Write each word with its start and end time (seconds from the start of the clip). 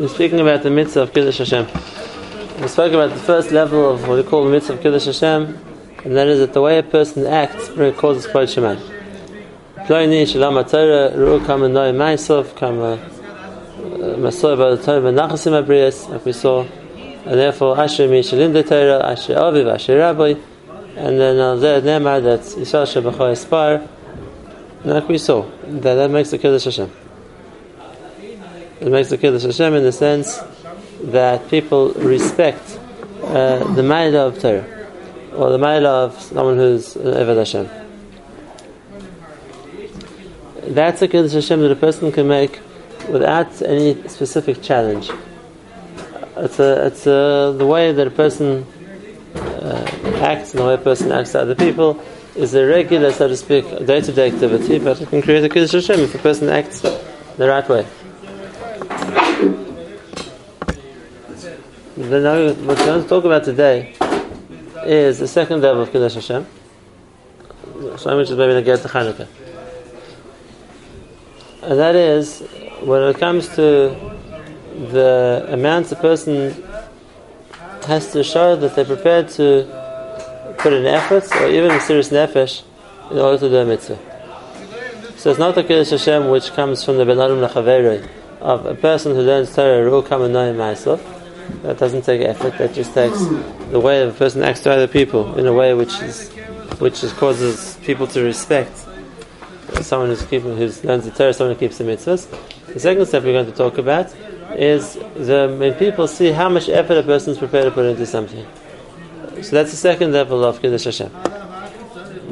We're 0.00 0.08
speaking 0.08 0.40
about 0.40 0.62
the 0.62 0.70
mitzvah 0.70 1.02
of 1.02 1.12
Kiddush 1.12 1.36
Hashem. 1.36 1.66
We 2.62 2.68
spoke 2.68 2.94
about 2.94 3.10
the 3.10 3.20
first 3.20 3.50
level 3.50 3.92
of 3.92 4.08
what 4.08 4.16
we 4.16 4.22
call 4.22 4.44
the 4.44 4.50
mitzvah 4.50 4.72
of 4.72 4.80
Kiddush 4.80 5.04
Hashem, 5.04 5.58
and 6.04 6.16
that 6.16 6.26
is 6.26 6.38
that 6.38 6.54
the 6.54 6.62
way 6.62 6.78
a 6.78 6.82
person 6.82 7.26
acts 7.26 7.68
causes 7.98 8.26
Kvod 8.26 8.48
Shemayim. 8.48 8.80
Ploni 9.86 10.26
Shalom 10.26 10.54
HaTorah, 10.54 11.12
Ru'u 11.12 11.44
Kama 11.44 11.68
Noi 11.68 11.92
Maisov, 11.92 12.56
Kama 12.56 12.92
uh, 12.92 12.98
Masoy 14.16 14.56
Ba 14.56 14.82
Torah 14.82 15.02
Benachasim 15.02 15.62
Abriyas, 15.62 16.08
like 16.08 16.24
we 16.24 16.32
saw, 16.32 16.62
and 16.62 17.38
therefore 17.38 17.78
Asher 17.78 18.08
Mi 18.08 18.22
Shalim 18.22 18.54
De 18.54 18.62
Torah, 18.62 19.06
Asher 19.06 19.34
Aviv, 19.34 19.70
Asher 19.70 19.98
Rabbi, 19.98 20.32
and 20.96 21.20
then 21.20 21.38
Al 21.38 21.58
Zeh 21.58 21.82
Nemar, 21.82 22.22
that's 22.22 22.54
Yisrael 22.54 22.86
Shebachoy 22.86 23.32
Aspar, 23.32 23.86
like 24.82 25.06
we 25.10 25.18
saw, 25.18 25.42
that 25.64 25.96
that 25.96 26.10
makes 26.10 26.30
the 26.30 26.38
Kiddush 26.38 26.64
Hashem. 26.64 26.90
It 28.80 28.88
makes 28.88 29.10
the 29.10 29.18
Kiddush 29.18 29.42
Hashem 29.42 29.74
in 29.74 29.84
the 29.84 29.92
sense 29.92 30.40
that 31.02 31.48
people 31.48 31.92
respect 31.92 32.78
uh, 33.22 33.58
the 33.74 33.82
Ma'ilah 33.82 34.28
of 34.28 34.40
Torah, 34.40 34.64
or 35.34 35.50
the 35.50 35.58
Ma'ilah 35.58 36.06
of 36.06 36.18
someone 36.18 36.56
who's 36.56 36.94
Eved 36.94 37.36
Hashem. 37.36 37.68
That's 40.74 41.02
a 41.02 41.08
Kiddush 41.08 41.32
Hashem 41.32 41.60
that 41.60 41.70
a 41.70 41.76
person 41.76 42.10
can 42.10 42.26
make 42.26 42.60
without 43.10 43.60
any 43.60 44.08
specific 44.08 44.62
challenge. 44.62 45.10
It's, 46.38 46.58
a, 46.58 46.86
it's 46.86 47.06
a, 47.06 47.54
the 47.58 47.66
way 47.66 47.92
that 47.92 48.06
a 48.06 48.10
person 48.10 48.66
uh, 49.34 49.90
acts 50.22 50.52
and 50.52 50.60
the 50.60 50.66
way 50.66 50.74
a 50.74 50.78
person 50.78 51.12
acts 51.12 51.32
to 51.32 51.40
other 51.40 51.54
people 51.54 52.02
is 52.34 52.54
a 52.54 52.64
regular, 52.64 53.12
so 53.12 53.28
to 53.28 53.36
speak, 53.36 53.64
day 53.84 54.00
to 54.00 54.12
day 54.12 54.28
activity, 54.28 54.78
but 54.78 55.02
it 55.02 55.10
can 55.10 55.20
create 55.20 55.44
a 55.44 55.50
Kiddush 55.50 55.72
Hashem 55.72 56.00
if 56.00 56.14
a 56.14 56.18
person 56.18 56.48
acts 56.48 56.80
the 56.80 57.46
right 57.46 57.68
way. 57.68 57.86
Now 62.00 62.46
what 62.46 62.56
we're 62.56 62.74
going 62.76 63.02
to 63.02 63.08
talk 63.08 63.24
about 63.24 63.44
today 63.44 63.94
is 64.86 65.18
the 65.18 65.28
second 65.28 65.60
level 65.60 65.82
of 65.82 65.92
Kiddush 65.92 66.14
Hashem. 66.14 66.46
So 67.98 68.16
which 68.16 68.30
is 68.30 68.36
maybe 68.36 68.52
going 68.52 68.56
to 68.56 68.62
get 68.62 68.80
to 68.80 68.88
Hanukkah. 68.88 69.28
And 71.62 71.78
that 71.78 71.94
is 71.94 72.40
when 72.80 73.02
it 73.02 73.18
comes 73.18 73.48
to 73.56 74.16
the 74.90 75.46
amount 75.50 75.92
a 75.92 75.96
person 75.96 76.64
has 77.86 78.12
to 78.12 78.24
show 78.24 78.56
that 78.56 78.74
they're 78.74 78.84
prepared 78.86 79.28
to 79.30 80.54
put 80.58 80.72
in 80.72 80.86
effort 80.86 81.30
or 81.36 81.48
even 81.48 81.70
a 81.70 81.80
serious 81.80 82.08
nefesh 82.08 82.62
in 83.10 83.18
order 83.18 83.36
to 83.36 83.48
do 83.50 83.56
a 83.56 83.64
mitzvah. 83.66 83.98
So 85.18 85.28
it's 85.28 85.38
not 85.38 85.54
the 85.54 85.64
Kiddush 85.64 85.90
Hashem 85.90 86.30
which 86.30 86.52
comes 86.52 86.82
from 86.82 86.96
the 86.96 87.04
Ben 87.04 87.20
Adam 87.20 87.42
of 88.40 88.64
a 88.64 88.74
person 88.74 89.14
who 89.14 89.20
learns 89.20 89.54
Torah, 89.54 89.84
Ru'u 89.84 90.06
Kama 90.06 90.28
Noim 90.30 90.56
myself. 90.56 91.19
That 91.62 91.78
doesn't 91.78 92.02
take 92.02 92.22
effort. 92.22 92.56
That 92.58 92.74
just 92.74 92.94
takes 92.94 93.18
the 93.70 93.80
way 93.80 94.06
a 94.06 94.12
person 94.12 94.42
acts 94.42 94.60
to 94.60 94.72
other 94.72 94.88
people 94.88 95.38
in 95.38 95.46
a 95.46 95.52
way 95.52 95.74
which 95.74 96.00
is 96.00 96.30
which 96.78 97.04
is 97.04 97.12
causes 97.12 97.78
people 97.82 98.06
to 98.08 98.22
respect 98.22 98.72
someone 99.82 100.08
who's 100.08 100.22
keeping 100.22 100.56
who 100.56 100.66
learns 100.84 101.04
the 101.04 101.10
Torah, 101.10 101.32
someone 101.32 101.54
who 101.54 101.60
keeps 101.60 101.78
the 101.78 101.84
mitzvahs. 101.84 102.26
The 102.72 102.80
second 102.80 103.06
step 103.06 103.22
we're 103.22 103.32
going 103.32 103.46
to 103.46 103.52
talk 103.52 103.78
about 103.78 104.14
is 104.56 104.94
the, 104.94 105.54
when 105.58 105.74
people 105.74 106.06
see 106.06 106.32
how 106.32 106.48
much 106.48 106.68
effort 106.68 106.98
a 106.98 107.02
person 107.02 107.32
is 107.32 107.38
prepared 107.38 107.64
to 107.64 107.70
put 107.70 107.86
into 107.86 108.06
something. 108.06 108.46
So 109.42 109.50
that's 109.50 109.70
the 109.70 109.76
second 109.76 110.12
level 110.12 110.44
of 110.44 110.60
Kiddush 110.60 110.84
Hashem. 110.84 111.10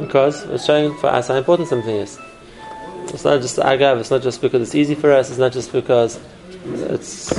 Because 0.01 0.45
it's 0.45 0.65
showing 0.65 0.95
for 0.99 1.09
us 1.09 1.29
how 1.29 1.35
important 1.35 1.69
something 1.69 1.95
is. 1.95 2.19
It's 3.05 3.25
not 3.25 3.41
just 3.41 3.57
agav. 3.57 4.01
It's 4.01 4.11
not 4.11 4.23
just 4.23 4.41
because 4.41 4.63
it's 4.63 4.75
easy 4.75 4.95
for 4.95 5.13
us. 5.13 5.31
It's 5.31 5.39
not 5.39 5.53
just 5.53 5.73
because 5.73 6.21
it's 6.65 7.33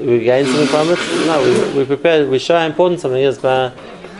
we 0.00 0.20
gain 0.20 0.46
something 0.46 0.66
from 0.66 0.90
it. 0.90 0.98
No, 1.26 1.42
we, 1.42 1.78
we 1.78 1.84
prepare. 1.84 2.26
We 2.26 2.38
show 2.38 2.58
how 2.58 2.66
important 2.66 3.00
something 3.00 3.22
is 3.22 3.38
by 3.38 3.72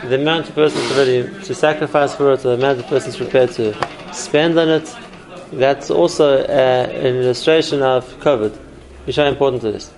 the 0.05 0.15
amount 0.15 0.49
of 0.49 0.55
persons 0.55 0.91
ready 0.95 1.23
to 1.43 1.55
sacrifice 1.55 2.15
for 2.15 2.33
it, 2.33 2.39
or 2.45 2.55
the 2.55 2.63
amount 2.63 2.79
of 2.79 2.87
persons 2.87 3.17
prepared 3.17 3.51
to 3.51 3.75
spend 4.13 4.57
on 4.57 4.69
it. 4.69 4.95
That's 5.51 5.89
also 5.89 6.39
uh, 6.39 6.89
an 6.91 7.15
illustration 7.15 7.81
of 7.81 8.05
COVID. 8.19 8.57
We 9.05 9.13
show 9.13 9.23
how 9.23 9.29
important 9.29 9.63
it 9.63 9.75
is. 9.75 9.91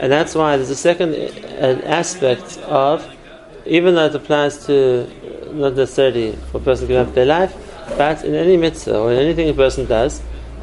And 0.00 0.10
that's 0.10 0.34
why 0.34 0.56
there's 0.56 0.70
a 0.70 0.74
second 0.74 1.14
uh, 1.14 1.80
aspect 1.86 2.58
of, 2.58 3.08
even 3.64 3.94
though 3.94 4.06
it 4.06 4.14
applies 4.14 4.66
to 4.66 5.06
not 5.52 5.74
necessarily 5.74 6.32
for 6.50 6.58
a 6.58 6.60
person 6.60 6.88
give 6.88 7.06
up 7.06 7.14
their 7.14 7.26
life, 7.26 7.54
but 7.96 8.24
in 8.24 8.34
any 8.34 8.56
mitzvah 8.56 8.98
or 8.98 9.12
in 9.12 9.18
anything 9.18 9.48
a 9.48 9.54
person 9.54 9.86
does, 9.86 10.20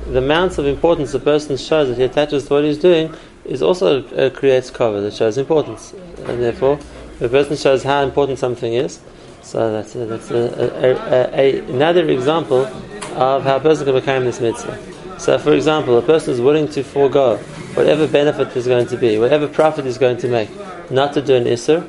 the 0.07 0.17
amount 0.19 0.57
of 0.57 0.65
importance 0.65 1.13
a 1.13 1.19
person 1.19 1.57
shows 1.57 1.89
that 1.89 1.97
he 1.97 2.03
attaches 2.03 2.47
to 2.47 2.53
what 2.53 2.63
he's 2.63 2.77
doing 2.77 3.13
is 3.45 3.61
also 3.61 4.03
uh, 4.09 4.29
creates 4.29 4.69
cover 4.69 5.01
that 5.01 5.13
shows 5.13 5.37
importance, 5.37 5.93
and 6.25 6.41
therefore, 6.41 6.79
a 7.21 7.29
person 7.29 7.55
shows 7.55 7.83
how 7.83 8.01
important 8.01 8.39
something 8.39 8.73
is, 8.73 8.99
so 9.41 9.71
that's 9.71 9.95
uh, 9.95 9.99
uh, 9.99 10.03
uh, 10.03 10.07
a, 10.07 10.13
that's 10.13 10.31
a, 10.31 11.39
a, 11.39 11.59
another 11.73 12.07
example 12.09 12.65
of 13.15 13.43
how 13.43 13.57
a 13.57 13.59
person 13.59 13.85
can 13.85 13.95
become 13.95 14.25
this 14.25 14.39
mitzvah. 14.39 14.77
So, 15.19 15.37
for 15.37 15.53
example, 15.53 15.97
a 15.97 16.01
person 16.01 16.33
is 16.33 16.39
willing 16.39 16.69
to 16.69 16.83
forego 16.83 17.37
whatever 17.73 18.07
benefit 18.07 18.55
is 18.55 18.67
going 18.67 18.87
to 18.87 18.97
be, 18.97 19.17
whatever 19.17 19.47
profit 19.47 19.85
is 19.85 19.97
going 19.97 20.17
to 20.17 20.27
make, 20.27 20.49
not 20.89 21.13
to 21.13 21.21
do 21.21 21.35
an 21.35 21.45
isser. 21.45 21.87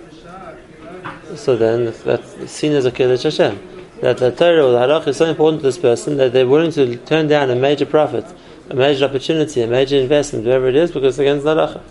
So 1.37 1.57
then, 1.57 1.95
that's 2.05 2.51
seen 2.51 2.73
as 2.73 2.87
a 2.87 2.91
kiddush 2.91 3.23
Hashem 3.23 3.70
that 4.01 4.19
the 4.19 4.31
Torah 4.31 4.67
or 4.67 4.73
the 4.73 4.79
Halach 4.79 5.07
is 5.07 5.17
so 5.17 5.27
important 5.27 5.61
to 5.63 5.69
this 5.69 5.79
person 5.79 6.17
that 6.17 6.33
they're 6.33 6.49
willing 6.49 6.73
to 6.73 6.97
turn 6.97 7.29
down 7.29 7.51
a 7.51 7.57
major 7.57 7.87
profit, 7.87 8.25
a 8.71 8.75
major 8.75 9.05
opportunity, 9.05 9.63
a 9.63 9.67
major 9.67 9.97
investment, 9.97 10.45
whatever 10.45 10.69
it 10.69 10.77
is, 10.77 10.91
because 10.91 11.15
it's 11.15 11.19
against 11.19 11.45
the 11.45 11.55
Halach. 11.55 11.83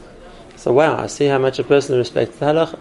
So 0.55 0.73
wow, 0.73 0.97
I 0.97 1.07
see 1.07 1.25
how 1.25 1.37
much 1.37 1.59
a 1.59 1.63
person 1.63 1.97
respects 1.97 2.37
the 2.37 2.47
Halach. 2.47 2.77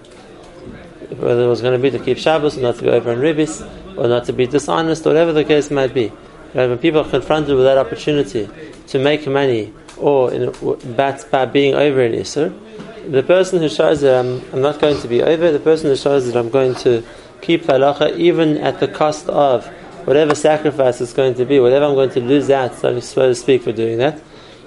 Whether 1.19 1.45
it 1.45 1.49
was 1.49 1.63
going 1.63 1.81
to 1.81 1.83
be 1.83 1.97
to 1.97 2.05
keep 2.05 2.19
Shabbos, 2.19 2.57
or 2.57 2.63
not 2.63 2.77
to 2.77 2.85
go 2.85 2.91
over 2.91 3.13
in 3.13 3.19
Ribis, 3.21 3.63
or 3.97 4.09
not 4.09 4.25
to 4.27 4.33
be 4.33 4.47
dishonest, 4.47 5.07
or 5.07 5.11
whatever 5.11 5.33
the 5.33 5.45
case 5.45 5.71
might 5.71 5.93
be. 5.93 6.13
Right? 6.55 6.69
When 6.69 6.79
people 6.79 7.01
are 7.01 7.11
confronted 7.11 7.55
with 7.55 7.65
that 7.65 7.79
opportunity 7.79 8.49
to 8.89 8.99
make 8.99 9.27
money, 9.27 9.73
or 9.97 10.33
in, 10.33 10.53
by 10.97 11.47
being 11.47 11.75
over 11.75 12.03
in 12.03 12.13
Isser, 12.13 12.53
the 13.11 13.23
person 13.23 13.61
who 13.61 13.69
shows 13.69 14.01
that 14.03 14.19
I'm, 14.19 14.43
I'm 14.53 14.61
not 14.61 14.81
going 14.81 15.01
to 15.01 15.09
be 15.09 15.23
over, 15.23 15.51
the 15.51 15.59
person 15.59 15.89
who 15.89 15.97
shows 15.97 16.27
that 16.27 16.39
I'm 16.39 16.51
going 16.51 16.75
to 16.77 17.03
keep 17.41 17.63
halacha 17.65 18.17
even 18.17 18.59
at 18.59 18.81
the 18.81 18.89
cost 18.89 19.29
of 19.29 19.67
whatever 20.09 20.35
sacrifice 20.35 21.01
it's 21.01 21.13
going 21.13 21.35
to 21.35 21.45
be, 21.45 21.61
whatever 21.61 21.85
I'm 21.85 21.95
going 21.95 22.11
to 22.11 22.21
lose 22.21 22.49
out, 22.51 22.75
so 22.75 22.99
to 22.99 23.35
speak, 23.35 23.63
for 23.63 23.73
doing 23.73 23.99
that. 23.99 24.21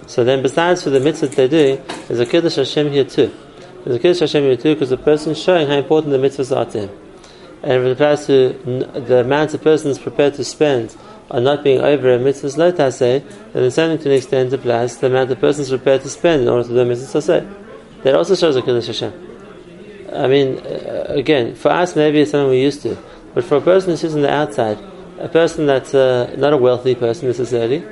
So 0.08 0.24
then, 0.24 0.42
besides 0.42 0.84
for 0.84 0.90
the 0.90 1.00
mitzvahs 1.00 1.36
they're 1.36 1.48
doing, 1.48 1.82
there's 2.08 2.20
a 2.20 2.26
kiddush 2.26 2.56
Hashem 2.56 2.92
here 2.92 3.06
too. 3.06 3.34
There's 3.84 3.96
a 3.96 4.00
kiddush 4.00 4.20
Hashem 4.20 4.44
here 4.44 4.58
too 4.58 4.76
because 4.76 4.90
the 4.90 4.98
person 4.98 5.32
is 5.32 5.42
showing 5.42 5.68
how 5.68 5.76
important 5.76 6.12
the 6.12 6.20
mitzvahs 6.20 6.56
are 6.56 6.66
to 6.72 6.88
him. 6.88 6.90
And 7.64 7.86
it 7.86 7.92
applies 7.92 8.28
to 8.28 8.54
the 9.08 9.22
amount 9.22 9.54
a 9.54 9.58
person 9.58 9.90
is 9.90 10.00
prepared 10.00 10.36
to 10.36 10.44
spend 10.44 10.96
on 11.30 11.44
not 11.44 11.64
being 11.64 11.80
over 11.80 12.14
a 12.14 12.20
mitzvah's 12.20 12.58
lo 12.58 12.72
taseh, 12.72 13.24
then 13.54 13.64
the 13.64 13.72
same 13.72 13.98
to 13.98 14.10
an 14.10 14.16
extent 14.16 14.54
applies 14.54 14.96
to 14.96 15.02
the 15.02 15.08
amount 15.08 15.30
the 15.30 15.36
person 15.36 15.62
is 15.62 15.70
prepared 15.70 16.02
to 16.02 16.10
spend 16.10 16.44
in 16.44 16.48
order 16.50 16.68
to 16.68 16.70
do 16.70 16.80
a 16.80 16.86
mitzvah's 16.86 17.26
taseh. 17.26 18.04
That 18.04 18.16
also 18.16 18.36
shows 18.36 18.56
a 18.56 18.62
kiddush 18.62 18.88
Hashem. 18.88 19.31
I 20.14 20.28
mean, 20.28 20.58
uh, 20.60 21.06
again, 21.10 21.56
for 21.56 21.70
us 21.72 21.96
maybe 21.96 22.22
it's 22.22 22.32
something 22.32 22.50
we're 22.50 22.64
used 22.64 22.82
to, 22.84 22.98
but 23.34 23.44
for 23.44 23.58
a 23.58 23.62
person 23.62 23.92
who 23.92 23.98
sits 23.98 24.14
on 24.14 24.22
the 24.22 24.32
outside, 24.32 24.78
a 25.20 25.30
person 25.30 25.66
that's 25.66 25.94
uh, 25.94 26.34
not 26.38 26.54
a 26.54 26.58
wealthy 26.58 26.96
person 26.96 27.28
necessarily, 27.28 27.84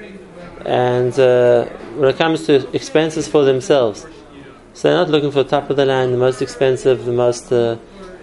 and 0.66 1.18
uh, 1.20 1.66
when 1.96 2.10
it 2.10 2.18
comes 2.18 2.46
to 2.48 2.70
expenses 2.76 3.28
for 3.28 3.46
themselves, 3.46 4.06
so 4.74 4.88
they're 4.88 4.98
not 4.98 5.10
looking 5.10 5.32
for 5.32 5.44
top 5.44 5.70
of 5.70 5.78
the 5.78 5.86
line, 5.86 6.12
the 6.12 6.18
most 6.18 6.42
expensive, 6.42 7.04
the 7.06 7.12
most, 7.12 7.52
uh, 7.52 7.78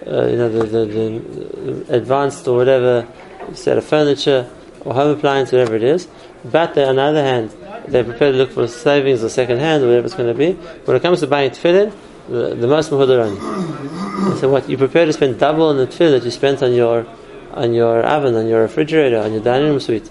uh, 0.05 0.25
you 0.25 0.37
know, 0.37 0.49
the, 0.49 0.65
the, 0.65 0.85
the, 0.85 1.95
advanced 1.95 2.47
or 2.47 2.57
whatever 2.57 3.07
set 3.53 3.77
of 3.77 3.85
furniture 3.85 4.49
or 4.81 4.93
home 4.93 5.17
appliance, 5.17 5.51
whatever 5.51 5.75
it 5.75 5.83
is. 5.83 6.07
But 6.45 6.73
they, 6.73 6.83
on 6.83 6.95
the 6.95 7.01
other 7.01 7.23
hand, 7.23 7.51
they're 7.87 8.03
prepared 8.03 8.33
to 8.33 8.37
look 8.37 8.51
for 8.51 8.67
savings 8.67 9.23
or 9.23 9.29
second 9.29 9.59
hand 9.59 9.83
or 9.83 9.87
whatever 9.87 10.05
it's 10.05 10.15
going 10.15 10.33
to 10.33 10.37
be. 10.37 10.53
When 10.85 10.95
it 10.95 11.03
comes 11.03 11.19
to 11.19 11.27
buying 11.27 11.51
tefillin, 11.51 11.93
the, 12.29 12.55
the 12.55 12.67
most 12.67 12.91
mahudar 12.91 14.37
So 14.39 14.49
what 14.49 14.69
you 14.69 14.77
prepare 14.77 15.05
to 15.05 15.13
spend 15.13 15.39
double 15.39 15.67
on 15.67 15.77
the 15.77 15.87
tefillin 15.87 16.11
that 16.11 16.23
you 16.23 16.31
spent 16.31 16.61
on 16.61 16.73
your 16.73 17.05
on 17.53 17.73
your 17.73 18.03
oven, 18.03 18.35
on 18.35 18.47
your 18.47 18.61
refrigerator, 18.61 19.19
on 19.19 19.31
your 19.33 19.41
dining 19.41 19.69
room 19.69 19.79
suite. 19.79 20.07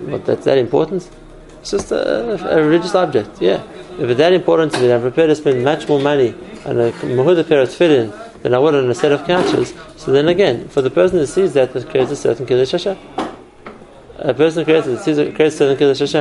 What 0.00 0.24
that's 0.24 0.44
that 0.44 0.58
important? 0.58 1.08
It's 1.60 1.70
just 1.70 1.90
a, 1.90 2.56
a 2.56 2.62
religious 2.64 2.94
object. 2.94 3.40
Yeah. 3.40 3.62
If 3.98 4.10
it's 4.10 4.18
that 4.18 4.32
important 4.32 4.72
to 4.74 4.80
me, 4.80 4.92
I'm 4.92 5.00
prepared 5.00 5.30
to 5.30 5.36
spend 5.36 5.64
much 5.64 5.88
more 5.88 6.00
money 6.00 6.34
on 6.64 6.78
a 6.78 6.92
mahudar 6.92 7.48
pair 7.48 7.60
of 7.62 7.68
tefillin 7.68 8.42
than 8.42 8.54
I 8.54 8.58
would 8.58 8.74
on 8.74 8.88
a 8.88 8.94
set 8.94 9.12
of 9.12 9.26
couches. 9.26 9.74
So 9.96 10.12
then 10.12 10.28
again, 10.28 10.68
for 10.68 10.82
the 10.82 10.90
person 10.90 11.18
that 11.18 11.26
sees 11.26 11.54
that, 11.54 11.72
that 11.72 11.88
creates 11.88 12.10
a 12.10 12.16
certain 12.16 12.46
kiddush. 12.46 12.86
A 14.18 14.34
person 14.34 14.64
creates 14.64 14.86
it, 14.86 14.98
sees 15.00 15.18
it, 15.18 15.34
creates 15.34 15.56
a 15.56 15.58
certain 15.58 15.76
kiddush. 15.76 16.14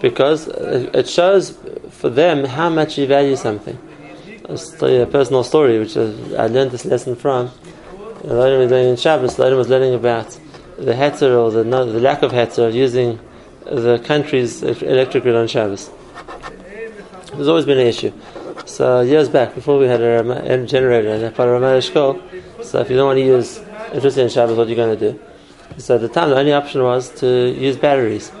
Because 0.00 0.48
it 0.48 1.08
shows 1.08 1.58
for 1.90 2.08
them 2.08 2.44
how 2.44 2.70
much 2.70 2.98
you 2.98 3.06
value 3.06 3.36
something. 3.36 3.78
I'll 4.50 4.84
a 4.96 5.06
personal 5.06 5.44
story 5.44 5.78
which 5.78 5.96
I 5.96 6.46
learned 6.48 6.72
this 6.72 6.84
lesson 6.84 7.14
from. 7.14 7.52
The 8.24 8.34
was 8.34 8.70
learning 8.70 8.90
in 8.90 8.96
Shabbos, 8.96 9.36
the 9.36 9.44
was 9.54 9.68
learning 9.68 9.94
about 9.94 10.28
the 10.76 10.92
heter 10.92 11.40
or 11.40 11.52
the, 11.52 11.62
the 11.62 12.00
lack 12.00 12.22
of 12.22 12.32
heter 12.32 12.66
of 12.66 12.74
using 12.74 13.20
the 13.64 14.02
country's 14.04 14.64
electric 14.64 15.22
grid 15.22 15.36
on 15.36 15.46
Shabbos. 15.46 15.88
There's 17.32 17.46
always 17.46 17.64
been 17.64 17.78
an 17.78 17.86
issue. 17.86 18.12
So 18.66 19.02
years 19.02 19.28
back, 19.28 19.54
before 19.54 19.78
we 19.78 19.86
had 19.86 20.00
a, 20.00 20.66
generator 20.66 21.10
and 21.10 21.22
a 21.22 21.28
of 21.28 21.34
Ramat 21.34 22.64
so 22.64 22.80
if 22.80 22.90
you 22.90 22.96
don't 22.96 23.06
want 23.06 23.18
to 23.18 23.24
use 23.24 23.58
electricity 23.92 24.22
on 24.22 24.28
Shabbos, 24.30 24.56
what 24.56 24.66
are 24.66 24.70
you 24.70 24.74
going 24.74 24.98
to 24.98 25.12
do? 25.12 25.20
So 25.78 25.94
at 25.94 26.00
the 26.00 26.08
time, 26.08 26.30
the 26.30 26.36
only 26.36 26.52
option 26.52 26.82
was 26.82 27.08
to 27.20 27.54
use 27.56 27.76
batteries. 27.76 28.32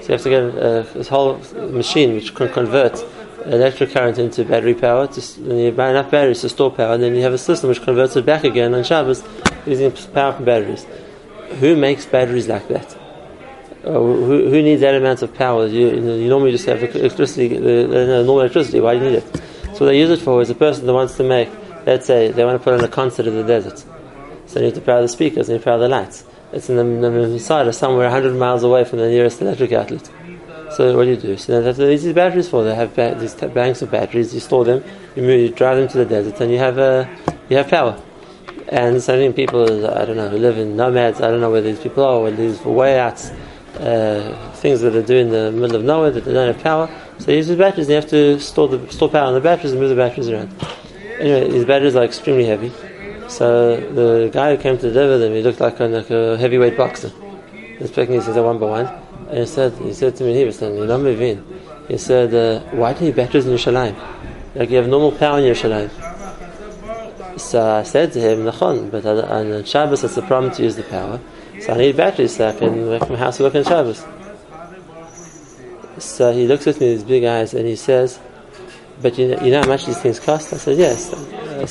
So 0.00 0.06
you 0.06 0.12
have 0.12 0.22
to 0.22 0.30
get 0.30 0.42
uh, 0.42 0.82
this 0.94 1.08
whole 1.08 1.36
machine 1.70 2.14
which 2.14 2.34
can 2.34 2.48
convert 2.48 3.04
electric 3.48 3.90
current 3.90 4.18
into 4.18 4.44
battery 4.44 4.74
power. 4.74 5.06
To, 5.06 5.20
you 5.40 5.72
buy 5.72 5.90
enough 5.90 6.10
batteries 6.10 6.40
to 6.42 6.48
store 6.48 6.70
power, 6.70 6.94
and 6.94 7.02
then 7.02 7.14
you 7.14 7.22
have 7.22 7.32
a 7.32 7.38
system 7.38 7.68
which 7.68 7.82
converts 7.82 8.16
it 8.16 8.26
back 8.26 8.44
again 8.44 8.74
on 8.74 8.84
Shabbos 8.84 9.22
using 9.66 9.90
power 10.12 10.32
from 10.32 10.44
batteries. 10.44 10.86
Who 11.60 11.76
makes 11.76 12.06
batteries 12.06 12.48
like 12.48 12.68
that? 12.68 12.96
Uh, 13.84 13.92
who, 13.92 14.50
who, 14.50 14.62
needs 14.62 14.80
that 14.82 14.94
amount 14.94 15.22
of 15.22 15.34
power? 15.34 15.66
You, 15.66 15.88
you, 15.88 16.00
know, 16.00 16.14
you 16.16 16.28
normally 16.28 16.52
just 16.52 16.66
have 16.66 16.82
electricity, 16.82 17.48
normal 17.58 18.40
electricity. 18.40 18.80
Why 18.80 18.98
do 18.98 19.04
you 19.04 19.10
need 19.10 19.16
it? 19.18 19.36
So 19.74 19.84
what 19.84 19.86
they 19.86 19.98
use 19.98 20.10
it 20.10 20.20
for 20.20 20.42
is 20.42 20.50
a 20.50 20.54
person 20.54 20.86
that 20.86 20.92
wants 20.92 21.16
to 21.16 21.22
make, 21.22 21.48
let's 21.86 22.06
say, 22.06 22.32
they 22.32 22.44
want 22.44 22.58
to 22.58 22.64
put 22.64 22.74
on 22.74 22.84
a 22.84 22.88
concert 22.88 23.26
in 23.26 23.34
the 23.34 23.44
desert. 23.44 23.78
So 24.46 24.54
they 24.54 24.66
need 24.66 24.74
to 24.74 24.80
power 24.80 25.02
the 25.02 25.08
speakers, 25.08 25.46
they 25.46 25.54
need 25.54 25.60
to 25.60 25.64
power 25.64 25.78
the 25.78 25.88
lights. 25.88 26.24
It's 26.52 26.68
in 26.70 26.76
the, 26.76 27.08
the 27.10 27.68
or 27.68 27.72
somewhere 27.72 28.10
100 28.10 28.34
miles 28.34 28.62
away 28.62 28.84
from 28.84 28.98
the 28.98 29.08
nearest 29.08 29.40
electric 29.40 29.72
outlet. 29.72 30.10
So 30.78 30.96
what 30.96 31.06
do 31.06 31.10
you 31.10 31.16
do? 31.16 31.36
So 31.36 31.60
that's 31.60 31.76
what 31.76 31.86
these 31.86 32.12
batteries 32.12 32.48
for. 32.48 32.62
They 32.62 32.72
have 32.72 32.94
ba- 32.94 33.16
these 33.18 33.34
t- 33.34 33.48
banks 33.48 33.82
of 33.82 33.90
batteries. 33.90 34.32
You 34.32 34.38
store 34.38 34.64
them, 34.64 34.84
you, 35.16 35.22
move, 35.22 35.40
you 35.40 35.48
drive 35.48 35.76
them 35.76 35.88
to 35.88 35.98
the 35.98 36.04
desert, 36.04 36.40
and 36.40 36.52
you 36.52 36.58
have 36.58 36.78
uh, 36.78 37.04
you 37.48 37.56
have 37.56 37.66
power. 37.66 38.00
And 38.68 39.02
so 39.02 39.16
many 39.16 39.32
people, 39.32 39.64
I 39.88 40.04
don't 40.04 40.16
know, 40.16 40.28
who 40.28 40.38
live 40.38 40.56
in 40.56 40.76
nomads. 40.76 41.20
I 41.20 41.32
don't 41.32 41.40
know 41.40 41.50
where 41.50 41.62
these 41.62 41.80
people 41.80 42.04
are. 42.04 42.20
Where 42.22 42.30
these 42.30 42.60
way 42.64 43.00
out, 43.00 43.20
uh, 43.80 44.52
things 44.52 44.80
that 44.82 44.94
are 44.94 45.02
doing 45.02 45.26
in 45.26 45.32
the 45.32 45.50
middle 45.50 45.74
of 45.74 45.82
nowhere 45.82 46.12
that 46.12 46.24
they 46.24 46.32
don't 46.32 46.54
have 46.54 46.62
power. 46.62 46.88
So 47.18 47.24
they 47.24 47.38
use 47.38 47.48
these 47.48 47.58
batteries. 47.58 47.86
And 47.86 47.94
you 47.94 47.96
have 47.96 48.10
to 48.10 48.38
store 48.38 48.68
the 48.68 48.92
store 48.92 49.08
power 49.08 49.26
on 49.26 49.34
the 49.34 49.40
batteries 49.40 49.72
and 49.72 49.80
move 49.80 49.90
the 49.90 49.96
batteries 49.96 50.28
around. 50.28 50.54
Anyway, 51.18 51.50
these 51.50 51.64
batteries 51.64 51.96
are 51.96 52.04
extremely 52.04 52.44
heavy. 52.44 52.70
So 53.26 53.80
the 53.80 54.30
guy 54.32 54.54
who 54.54 54.62
came 54.62 54.78
to 54.78 54.92
deliver 54.92 55.18
them, 55.18 55.32
he 55.32 55.42
looked 55.42 55.58
like 55.58 55.80
like 55.80 56.10
a 56.10 56.38
heavyweight 56.38 56.76
boxer. 56.76 57.10
He's 57.80 57.90
picking 57.90 58.14
these 58.14 58.26
things 58.26 58.36
one 58.36 58.60
by 58.60 58.66
one. 58.66 59.07
And 59.28 59.38
he 59.38 59.46
said, 59.46 59.72
he 59.74 59.92
said 59.92 60.16
to 60.16 60.24
me, 60.24 60.34
he 60.34 60.44
was 60.44 60.58
Mevin. 60.60 61.42
He 61.88 61.98
said, 61.98 62.34
uh, 62.34 62.60
why 62.76 62.92
do 62.94 63.04
you 63.06 63.12
batteries 63.12 63.46
in 63.46 63.54
Yerushalayim? 63.54 63.94
Like 64.54 64.70
you 64.70 64.76
have 64.78 64.88
normal 64.88 65.12
power 65.12 65.38
in 65.38 65.44
Yerushalayim. 65.44 65.90
So 67.38 67.64
I 67.64 67.82
said 67.82 68.12
to 68.12 68.20
him, 68.20 68.44
Nachon, 68.44 68.90
but 68.90 69.06
on 69.06 69.64
Shabbos 69.64 70.02
it's 70.02 70.16
a 70.16 70.22
problem 70.22 70.52
to 70.54 70.62
use 70.62 70.76
the 70.76 70.82
power. 70.82 71.20
So 71.60 71.72
I 71.72 71.76
need 71.76 71.96
batteries 71.96 72.36
so 72.36 72.48
I 72.48 72.52
can 72.52 72.88
make 72.88 73.08
my 73.08 73.16
house 73.16 73.36
to 73.36 73.44
work 73.44 73.54
on 73.54 73.64
Shabbos. 73.64 74.04
So 75.98 76.32
he 76.32 76.46
looks 76.46 76.66
at 76.66 76.80
me 76.80 76.88
with 76.88 77.00
his 77.00 77.04
big 77.04 77.24
eyes 77.24 77.54
and 77.54 77.66
he 77.66 77.76
says, 77.76 78.18
but 79.00 79.18
you 79.18 79.28
know, 79.28 79.42
you 79.42 79.50
know 79.50 79.60
how 79.60 79.68
much 79.68 79.86
these 79.86 79.98
things 79.98 80.18
cost? 80.18 80.52
I 80.52 80.56
said, 80.56 80.78
yes. 80.78 81.10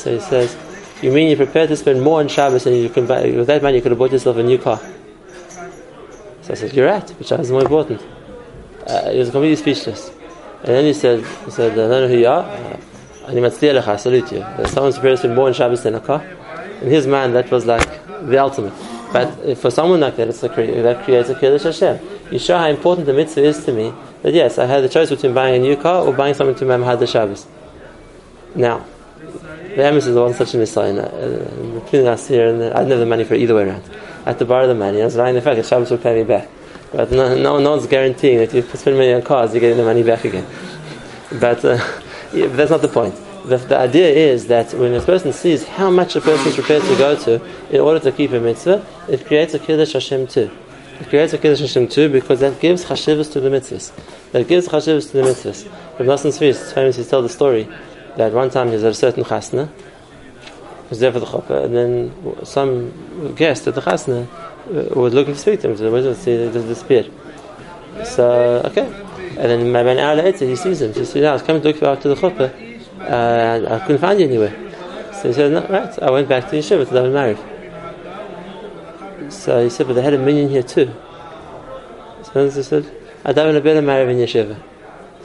So 0.02 0.14
he 0.14 0.20
says, 0.20 0.56
you 1.02 1.12
mean 1.12 1.28
you're 1.28 1.38
prepared 1.38 1.70
to 1.70 1.76
spend 1.76 2.02
more 2.02 2.20
on 2.20 2.28
Shabbos 2.28 2.66
and 2.66 2.76
you 2.76 2.90
can 2.90 3.06
buy, 3.06 3.24
with 3.32 3.48
that 3.48 3.62
money 3.62 3.78
you 3.78 3.82
could 3.82 3.92
have 3.92 4.00
bought 4.00 4.12
yourself 4.12 4.38
a 4.38 4.44
new 4.44 4.58
car? 4.58 4.80
So 6.48 6.54
I 6.54 6.56
said, 6.56 6.74
you're 6.74 6.86
right, 6.88 7.10
which 7.20 7.30
is 7.30 7.52
more 7.52 7.62
important. 7.62 8.02
Uh, 8.88 9.12
he 9.12 9.20
was 9.20 9.32
completely 9.32 9.58
speechless. 9.58 10.08
And 10.60 10.68
then 10.68 10.86
he 10.86 10.94
said, 10.94 11.20
he 11.44 11.52
said, 11.52 11.74
I 11.74 11.76
don't 11.76 11.90
know 11.90 12.08
who 12.08 12.18
you 12.20 12.28
are. 12.28 12.46
I 13.28 13.96
salute 13.98 14.32
you. 14.32 14.46
Someone's 14.68 14.96
prepared 14.96 15.20
to 15.20 15.28
more 15.36 15.48
on 15.48 15.54
Shabbos 15.54 15.84
than 15.84 15.96
a 15.96 16.00
car. 16.00 16.26
In 16.82 16.90
his 16.90 17.06
mind, 17.06 17.36
that 17.36 17.52
was 17.52 17.66
like 17.66 17.86
the 18.22 18.38
ultimate. 18.38 18.72
But 19.12 19.58
for 19.58 19.70
someone 19.70 20.00
like 20.00 20.16
that, 20.16 20.30
it's 20.30 20.42
a, 20.42 20.48
that 20.48 21.04
creates 21.04 21.28
a 21.28 21.36
Kiddush 21.38 21.64
Hashem. 21.64 22.00
You 22.32 22.40
show 22.40 22.58
how 22.58 22.70
important 22.70 23.08
the 23.08 23.14
mitzvah 23.14 23.44
is 23.44 23.66
to 23.66 23.74
me, 23.74 23.94
that 24.22 24.34
yes, 24.34 24.58
I 24.58 24.68
had 24.68 24.86
the 24.86 24.90
choice 24.90 25.10
between 25.10 25.34
buying 25.34 25.56
a 25.56 25.60
new 25.60 25.76
car 25.76 26.06
or 26.06 26.14
buying 26.14 26.34
something 26.34 26.56
to 26.56 26.64
Mamahad 26.64 27.00
the 27.00 27.08
Shabbos. 27.08 27.46
Now, 28.56 28.86
the 29.18 29.84
emissaries 29.84 30.16
wasn't 30.16 30.38
such 30.38 30.54
a 30.56 30.58
missile. 30.60 30.98
Uh, 30.98 31.82
between 31.82 32.08
us 32.08 32.26
here, 32.30 32.48
and 32.48 32.64
I 32.64 32.68
didn't 32.80 32.92
have 32.92 33.00
the 33.00 33.06
money 33.06 33.26
for 33.26 33.36
either 33.36 33.54
way 33.54 33.64
around. 33.64 33.84
I 34.28 34.32
had 34.32 34.40
to 34.40 34.46
borrow 34.46 34.68
the 34.68 34.76
money. 34.76 35.02
I 35.02 35.06
was 35.06 35.16
lying 35.16 35.36
the 35.36 35.42
fact 35.42 35.56
that 35.56 35.66
Shabbos 35.66 35.90
would 35.90 36.04
pay 36.04 36.14
me 36.14 36.26
back. 36.26 36.50
But 36.92 37.12
no, 37.12 37.34
no, 37.34 37.62
no 37.62 37.72
one's 37.72 37.88
guaranteeing 37.88 38.40
that 38.40 38.54
if 38.54 38.74
you 38.74 38.78
spend 38.78 38.98
money 38.98 39.14
on 39.14 39.22
cars, 39.22 39.54
you're 39.54 39.62
getting 39.62 39.78
the 39.78 39.86
money 39.86 40.04
back 40.04 40.26
again. 40.26 40.46
But 41.40 41.64
uh, 41.64 41.78
yeah, 42.34 42.48
that's 42.48 42.70
not 42.70 42.82
the 42.82 42.90
point. 42.90 43.16
The, 43.46 43.56
the, 43.56 43.78
idea 43.78 44.10
is 44.10 44.48
that 44.48 44.74
when 44.74 44.94
a 44.96 45.02
person 45.02 45.32
sees 45.32 45.66
how 45.66 45.90
much 45.90 46.18
a 46.18 46.20
person 46.20 46.46
is 46.46 46.56
prepared 46.56 46.84
to 46.84 46.98
go 46.98 47.18
to 47.24 47.42
in 47.74 47.80
order 47.80 48.02
to 48.02 48.12
keep 48.12 48.32
a 48.32 48.42
mitzvah, 48.42 48.86
it 49.08 49.26
creates 49.26 49.54
a 49.54 49.60
Kiddush 49.60 49.94
Hashem 49.94 50.28
too. 50.28 50.52
It 51.00 51.08
creates 51.08 51.32
a 51.32 51.38
Kiddush 51.38 51.62
Hashem 51.62 51.88
too 51.88 52.10
because 52.10 52.42
that 52.42 52.60
gives 52.60 52.84
chashivas 52.84 53.32
to 53.32 53.40
the 53.40 53.48
mitzvahs. 53.50 53.94
That 54.34 54.46
gives 54.50 54.68
chashivas 54.68 55.10
to 55.12 55.22
the 55.22 55.24
mitzvahs. 55.24 55.64
Rav 56.00 56.06
Nosson 56.06 56.32
Tzvi 56.32 56.48
is 56.48 56.74
famous 56.74 56.98
to 56.98 57.06
tell 57.06 57.22
the 57.22 57.30
story 57.30 57.70
that 58.18 58.34
one 58.34 58.50
time 58.50 58.68
he 58.68 58.74
was 58.74 58.84
at 58.84 58.92
a 58.92 58.94
certain 58.94 59.24
chasna, 59.24 59.70
was 60.90 61.00
there 61.00 61.12
for 61.12 61.20
the 61.20 61.26
chuppah, 61.26 61.66
and 61.66 61.76
then 61.76 62.46
some 62.46 63.36
guest 63.36 63.68
at 63.68 63.76
the 63.76 63.82
chasna 63.82 64.28
uh, 64.28 65.00
was 65.00 65.14
looking 65.14 65.34
to 65.34 65.40
speak 65.40 65.62
to 65.62 65.70
him, 65.70 65.78
so 65.78 65.84
the 65.84 65.92
wizard 65.92 66.16
said, 66.18 66.54
he 66.54 66.62
disappeared. 66.62 67.12
So, 68.06 68.62
okay. 68.66 68.86
And 69.38 69.46
then 69.52 69.72
maybe 69.72 69.90
an 69.90 70.00
hour 70.00 70.16
later 70.16 70.46
he 70.46 70.56
sees 70.56 70.82
him. 70.82 70.94
He 70.94 71.06
says, 71.06 71.24
I 71.24 71.34
was 71.34 71.42
coming 71.42 71.62
to 71.62 71.68
look 71.70 71.78
for 71.78 71.96
to 71.96 72.08
the 72.10 72.16
chuppah, 72.16 72.52
uh, 73.02 73.76
I 73.76 73.80
couldn't 73.86 74.02
find 74.02 74.20
you 74.20 74.26
anywhere. 74.28 74.54
So 75.14 75.28
he 75.30 75.34
said, 75.34 75.52
no, 75.52 75.66
right, 75.68 76.00
I 76.02 76.12
went 76.12 76.28
back 76.30 76.50
to 76.50 76.56
yeshiva 76.56 76.86
to 76.88 76.94
daven 76.94 77.12
maariv. 77.12 77.38
So 79.32 79.64
he 79.64 79.70
said, 79.70 79.88
but 79.88 79.94
they 79.94 80.02
had 80.02 80.14
a 80.14 80.18
minyan 80.18 80.50
here 80.50 80.64
too. 80.64 80.94
So 82.24 82.50
he 82.50 82.64
said, 82.64 82.86
I 83.26 83.34
daven 83.34 83.56
a 83.58 83.62
better 83.62 83.82
maariv 83.82 84.10
in 84.10 84.18
yeshiva. 84.18 84.58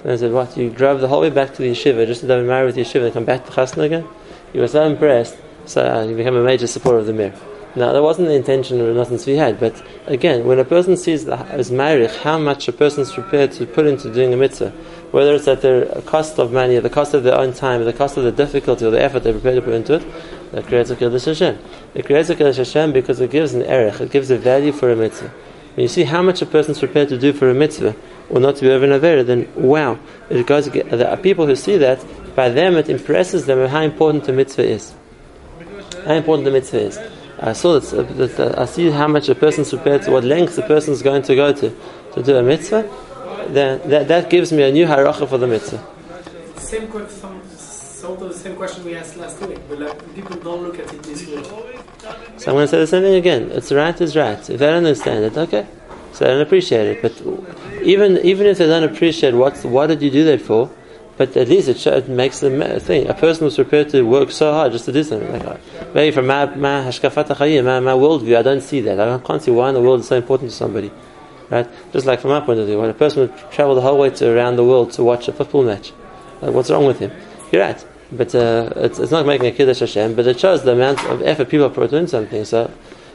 So 0.03 0.13
I 0.13 0.17
said, 0.17 0.33
what? 0.33 0.57
You 0.57 0.71
drove 0.71 1.01
the 1.01 1.09
whole 1.09 1.21
way 1.21 1.31
back 1.31 1.53
to 1.55 1.63
the 1.63 1.71
yeshiva 1.71 2.07
just 2.07 2.23
to 2.23 2.27
have 2.27 2.45
maariv 2.45 2.67
with 2.67 2.77
yeshiva 2.77 3.05
and 3.05 3.13
come 3.13 3.25
back 3.25 3.45
to 3.47 3.53
Chasna 3.53 3.85
again? 3.85 4.07
He 4.53 4.59
was 4.59 4.73
so 4.73 4.85
impressed, 4.85 5.37
so 5.67 5.83
uh, 5.83 6.05
you 6.05 6.17
became 6.17 6.37
a 6.37 6.43
major 6.43 6.67
supporter 6.67 6.99
of 6.99 7.07
the 7.07 7.13
mir. 7.13 7.35
Now, 7.75 7.95
that 7.95 8.03
wasn't 8.03 8.29
the 8.29 8.35
intention 8.35 8.83
of 8.83 8.95
nothing 8.95 9.19
we 9.27 9.39
had, 9.39 9.59
but 9.59 9.83
again, 10.07 10.45
when 10.45 10.59
a 10.59 10.65
person 10.65 10.95
sees 10.95 11.27
as 11.27 11.71
married, 11.71 12.11
how 12.11 12.37
much 12.39 12.69
a 12.69 12.73
person 12.73 13.01
is 13.01 13.11
prepared 13.11 13.53
to 13.53 13.65
put 13.65 13.87
into 13.87 14.13
doing 14.13 14.35
a 14.35 14.37
mitzvah, 14.37 14.71
whether 15.11 15.35
it's 15.35 15.49
at 15.49 15.63
the 15.63 16.03
cost 16.05 16.39
of 16.39 16.53
money, 16.53 16.77
or 16.77 16.83
the 16.83 16.91
cost 16.91 17.15
of 17.15 17.23
their 17.23 17.35
own 17.35 17.55
time, 17.55 17.81
or 17.81 17.85
the 17.85 17.93
cost 17.95 18.19
of 18.19 18.25
the 18.25 18.33
difficulty 18.33 18.85
or 18.85 18.91
the 18.91 19.03
effort 19.03 19.21
they're 19.21 19.33
prepared 19.33 19.57
to 19.57 19.63
put 19.63 19.73
into 19.73 19.95
it, 19.95 20.53
that 20.53 20.67
creates 20.67 20.91
a 20.91 20.97
Kiddush 20.97 21.25
Hashem. 21.25 21.59
It 21.95 22.05
creates 22.05 22.29
a 22.29 22.37
Kiddush 22.37 22.59
Hashem 22.59 22.93
because 22.93 23.21
it 23.21 23.31
gives 23.31 23.55
an 23.55 23.63
erech, 23.63 24.03
it 24.03 24.11
gives 24.11 24.31
a 24.31 24.37
value 24.37 24.73
for 24.73 24.93
a 24.93 24.97
mitzvah. 24.97 25.33
When 25.75 25.83
you 25.83 25.89
see 25.89 26.05
how 26.05 26.21
much 26.21 26.43
a 26.43 26.47
person 26.47 26.73
is 26.73 26.79
prepared 26.79 27.09
to 27.09 27.19
do 27.19 27.33
for 27.33 27.49
a 27.49 27.55
mitzvah, 27.55 27.97
or 28.29 28.39
not 28.39 28.57
to 28.57 28.63
be 28.63 28.71
over 28.71 28.87
Avera, 28.87 29.25
then 29.25 29.49
wow, 29.55 29.99
it 30.29 30.47
goes, 30.47 30.67
there 30.69 31.09
are 31.09 31.17
people 31.17 31.47
who 31.47 31.57
see 31.57 31.79
that, 31.79 32.05
by 32.37 32.51
them 32.51 32.77
it 32.77 32.91
impresses 32.91 33.47
them 33.47 33.67
how 33.67 33.81
important 33.81 34.25
the 34.25 34.35
mitzvah 34.35 34.65
is. 34.65 34.95
How 36.05 36.15
important 36.15 36.45
the 36.45 36.51
mitzvah 36.51 36.81
is. 36.81 36.99
I 37.39 37.53
saw 37.53 37.79
that, 37.79 37.93
uh, 37.93 38.03
that 38.15 38.41
uh, 38.41 38.63
I 38.63 38.67
see 38.67 38.91
how 38.91 39.09
much 39.09 39.29
a 39.29 39.35
person 39.35 39.63
is 39.63 39.71
prepared 39.71 40.03
to, 40.03 40.11
what 40.13 40.25
lengths 40.25 40.59
a 40.59 40.63
person 40.63 40.93
is 40.93 41.03
going 41.03 41.23
to 41.23 41.35
go 41.35 41.53
to 41.53 41.75
to 42.15 42.23
do 42.23 42.37
a 42.37 42.43
mitzvah. 42.43 42.89
Then 43.49 43.89
that, 43.89 44.09
that 44.09 44.31
gives 44.31 44.53
me 44.53 44.63
a 44.63 44.71
new 44.71 44.87
haracha 44.87 45.29
for 45.29 45.39
the 45.39 45.47
mitzvah. 45.47 45.85
Same 46.57 46.89
question, 46.89 47.49
sort 47.49 48.23
of 48.23 48.29
the 48.29 48.35
same 48.35 48.57
question 48.57 48.85
we 48.85 48.95
asked 48.95 49.17
last 49.17 49.41
week, 49.41 49.59
but 49.69 49.79
like, 49.81 50.15
people 50.15 50.37
don't 50.37 50.63
look 50.63 50.79
at 50.79 50.93
it 50.93 51.03
this 51.03 51.27
way. 51.27 51.43
So 52.37 52.51
I'm 52.51 52.57
going 52.57 52.67
to 52.67 52.69
say 52.69 52.79
the 52.79 52.87
same 52.87 53.03
thing 53.03 53.15
again. 53.15 53.51
It's 53.51 53.73
right 53.73 53.99
is 54.01 54.17
right. 54.17 54.39
If 54.39 54.47
they 54.47 54.67
don't 54.67 54.85
understand 54.85 55.25
it, 55.25 55.37
okay. 55.37 55.67
So 56.13 56.25
they 56.25 56.31
don't 56.31 56.43
appreciate 56.43 56.87
it. 56.87 57.03
But 57.03 57.15
even 57.83 58.19
even 58.19 58.47
if 58.47 58.59
they 58.59 58.67
don't 58.67 58.85
appreciate 58.85 59.35
what 59.35 59.65
what 59.65 59.87
did 59.89 60.03
you 60.03 60.11
do 60.11 60.25
that 60.25 60.41
for, 60.41 60.71
but 61.17 61.37
at 61.37 61.49
least 61.49 61.69
it, 61.69 61.87
it 61.87 62.09
makes 62.09 62.41
the 62.41 62.81
thing. 62.81 63.09
A 63.09 63.15
person 63.15 63.45
who's 63.45 63.57
prepared 63.57 63.91
to 63.91 64.03
work 64.03 64.31
so 64.31 64.53
hard 64.53 64.73
just 64.73 64.87
to 64.87 64.93
do 64.93 65.05
something. 65.05 65.31
Like, 65.45 65.61
maybe 65.95 66.15
from 66.15 66.27
my 66.27 66.47
my 66.47 66.81
hashkafat 66.83 67.29
my, 67.65 67.81
my 67.81 67.93
worldview, 67.93 68.37
I 68.37 68.43
don't 68.43 68.63
see 68.63 68.81
that. 68.81 68.99
I 68.99 69.19
can't 69.19 69.43
see 69.43 69.51
why 69.51 69.69
in 69.69 69.75
the 69.75 69.81
world 69.81 70.01
is 70.01 70.09
so 70.09 70.17
important 70.17 70.51
to 70.51 70.57
somebody. 70.57 70.91
Right? 71.51 71.69
Just 71.93 72.07
like 72.07 72.21
from 72.21 72.31
my 72.31 72.41
point 72.41 72.61
of 72.61 72.67
view, 72.67 72.81
when 72.81 72.89
a 72.89 72.95
person 72.95 73.23
would 73.23 73.37
travel 73.51 73.75
the 73.75 73.83
whole 73.83 73.99
way 73.99 74.09
to 74.09 74.35
around 74.35 74.57
the 74.57 74.65
world 74.65 74.93
to 74.93 75.05
watch 75.05 75.29
a 75.29 75.33
football 75.33 75.65
match, 75.65 75.93
like 76.41 76.55
what's 76.55 76.71
wrong 76.71 76.87
with 76.87 76.99
him? 76.99 77.13
You're 77.51 77.63
right. 77.63 77.85
But 78.11 78.35
uh, 78.35 78.71
it's, 78.77 78.99
it's, 78.99 79.11
not 79.11 79.27
making 79.27 79.47
a 79.47 79.53
kiddush 79.53 79.81
Hashem, 79.81 80.15
but 80.15 80.27
it 80.27 80.41
shows 80.41 80.63
the 80.65 80.73
amount 80.73 81.05
of 81.05 81.23
effort 81.23 81.49
people 81.49 81.67
are 81.67 81.71
putting 81.71 81.99
into 81.99 82.11
something. 82.11 82.45
So 82.45 82.71